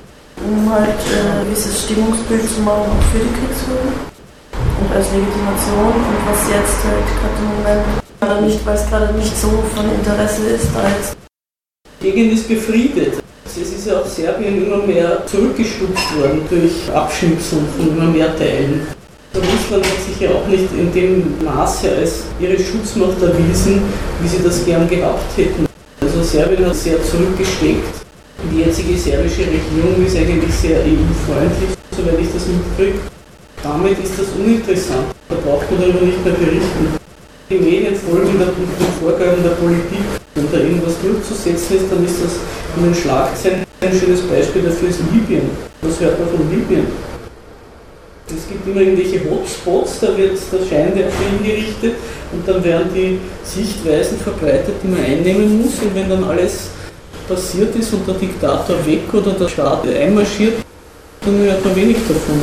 [0.47, 3.93] um halt äh, ein gewisses Stimmungsbild zu machen, auch für die Kriegsführung
[4.81, 7.85] und als Legitimation und was jetzt halt gerade im Moment
[8.21, 11.17] gerade nicht, weil es gerade nicht so von Interesse ist, jetzt
[12.03, 13.15] Die Gegend ist befriedet.
[13.45, 18.87] Es ist ja auch Serbien immer mehr zurückgestutzt worden durch Abschnipsung von immer mehr Teilen.
[19.35, 23.83] Russland hat sich ja auch nicht in dem Maße als ihre Schutzmacht erwiesen,
[24.21, 25.67] wie sie das gern gehabt hätten.
[26.01, 28.08] Also Serbien hat sehr zurückgesteckt.
[28.39, 33.01] Die jetzige serbische Regierung ist eigentlich sehr EU-freundlich, soweit ich das mitkriege.
[33.63, 35.11] Damit ist das uninteressant.
[35.29, 36.95] Da braucht man darüber nicht mehr berichten.
[37.51, 40.07] Die Medien folgen den Vorgaben der Politik.
[40.37, 42.39] Wenn da irgendwas durchzusetzen ist, dann ist das
[42.77, 45.51] in den Schlagzeilen ein schönes Beispiel dafür ist Libyen.
[45.83, 46.87] Was hört man von Libyen?
[48.29, 51.95] Es gibt immer irgendwelche Hotspots, da wird der Scheinwerfer hingerichtet
[52.33, 55.81] und dann werden die Sichtweisen verbreitet, die man einnehmen muss.
[55.81, 56.71] Und wenn dann alles
[57.29, 60.55] passiert ist und der Diktator weg oder der Staat einmarschiert,
[61.25, 62.41] dann hört man wenig davon.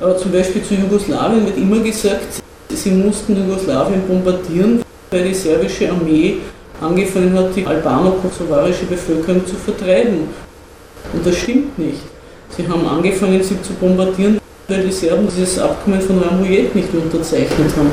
[0.00, 5.90] Aber zum Beispiel zu Jugoslawien wird immer gesagt, sie mussten Jugoslawien bombardieren, weil die serbische
[5.90, 6.38] Armee
[6.80, 10.28] angefangen hat, die albano-kosovarische Bevölkerung zu vertreiben.
[11.12, 12.00] Und das stimmt nicht.
[12.56, 17.76] Sie haben angefangen, sie zu bombardieren, weil die Serben dieses Abkommen von Rambouillet nicht unterzeichnet
[17.76, 17.90] haben.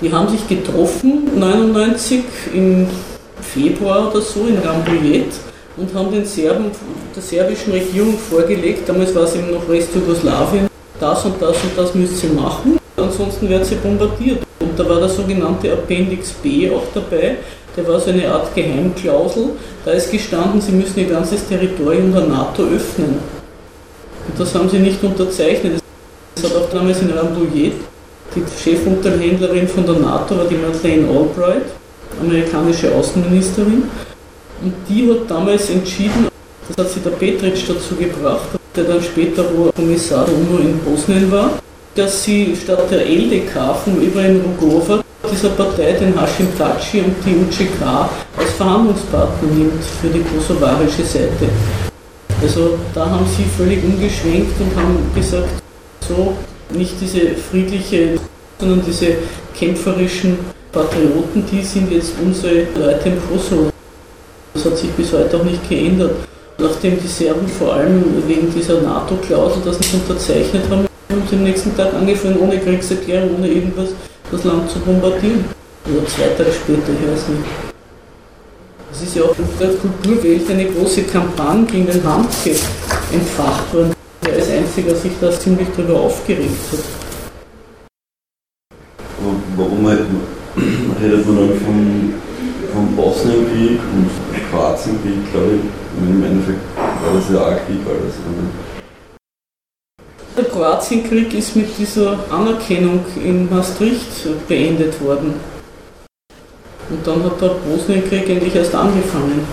[0.00, 2.20] Die haben sich getroffen, 1999
[2.54, 2.86] im
[3.42, 5.32] Februar oder so in Rambouillet
[5.76, 6.66] und haben den Serben,
[7.14, 10.66] der serbischen Regierung vorgelegt, damals war es eben noch Restjugoslawien,
[10.98, 14.42] das und das und das müsst ihr machen, ansonsten werden sie bombardiert.
[14.60, 17.36] Und da war der sogenannte Appendix B auch dabei,
[17.76, 19.50] der war so eine Art Geheimklausel,
[19.84, 23.18] da ist gestanden, sie müssen ihr ganzes Territorium der NATO öffnen.
[24.28, 25.80] Und das haben sie nicht unterzeichnet.
[26.34, 27.72] Das hat auch damals in Rambouillet
[28.34, 31.66] die Chefunterhändlerin von der NATO war die Madeleine Albright,
[32.20, 33.84] amerikanische Außenministerin.
[34.62, 36.28] Und die hat damals entschieden,
[36.68, 40.78] das hat sie der Petritsch dazu gebracht, der dann später wo Kommissar der UNO in
[40.78, 41.50] Bosnien war,
[41.94, 47.36] dass sie statt der LDK von Ibrahim Rugova dieser Partei den Hashim Taci und die
[47.36, 47.82] UCK
[48.36, 51.48] als Verhandlungspartner nimmt für die kosovarische Seite.
[52.42, 55.48] Also da haben sie völlig umgeschwenkt und haben gesagt,
[56.08, 56.34] so
[56.70, 58.18] nicht diese friedliche,
[58.58, 59.14] sondern diese
[59.54, 60.38] kämpferischen
[60.72, 63.70] Patrioten, die sind jetzt unsere Leute im Kosovo.
[64.54, 66.12] Das hat sich bis heute auch nicht geändert.
[66.58, 71.42] Nachdem die Serben vor allem wegen dieser NATO-Klausel das nicht unterzeichnet haben, haben sie am
[71.42, 73.88] nächsten Tag angefangen, ohne Kriegserklärung, ohne irgendwas,
[74.30, 75.44] das Land zu bombardieren.
[75.86, 77.44] Oder zwei Tage später, ich weiß nicht.
[78.92, 82.50] Es ist ja auch in der Kulturwelt eine große Kampagne gegen den Handke
[83.12, 83.92] entfacht worden.
[84.26, 86.80] Er als einziger sich da ziemlich darüber aufgeregt hat.
[89.56, 90.00] Warum halt,
[90.56, 92.14] redet man dann vom,
[92.72, 94.10] vom Bosnienkrieg und
[94.50, 96.08] Kroatienkrieg, glaube ich.
[96.08, 98.14] Im Endeffekt war das ja auch Krieg alles.
[100.36, 105.34] Der Kroatienkrieg ist mit dieser Anerkennung in Maastricht beendet worden.
[106.88, 109.44] Und dann hat der Bosnienkrieg eigentlich erst angefangen.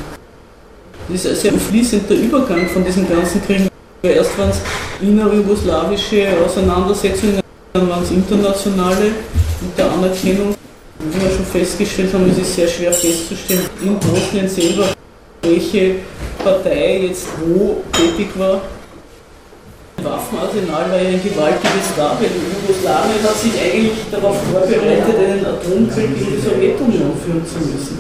[1.10, 3.70] Das ist ein sehr fließender Übergang von diesen ganzen Kriegen.
[4.04, 4.62] Erst waren es
[5.02, 7.40] innerjugoslawische Auseinandersetzungen,
[7.74, 9.12] dann waren es internationale
[9.62, 10.56] mit der Anerkennung.
[11.00, 14.86] Wie wir schon festgestellt haben, ist es sehr schwer festzustellen in Bosnien selber,
[15.44, 15.96] welche
[16.44, 18.62] Partei jetzt wo tätig war.
[20.02, 26.18] Waffenarsenal war ja ein gewaltiges da, weil Jugoslawien hat sich eigentlich darauf vorbereitet, einen Atomkrieg
[26.18, 28.00] in die Sowjetunion führen zu müssen.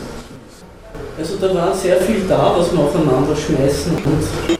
[1.20, 4.58] Also da war sehr viel da, was man aufeinander schmeißen kann.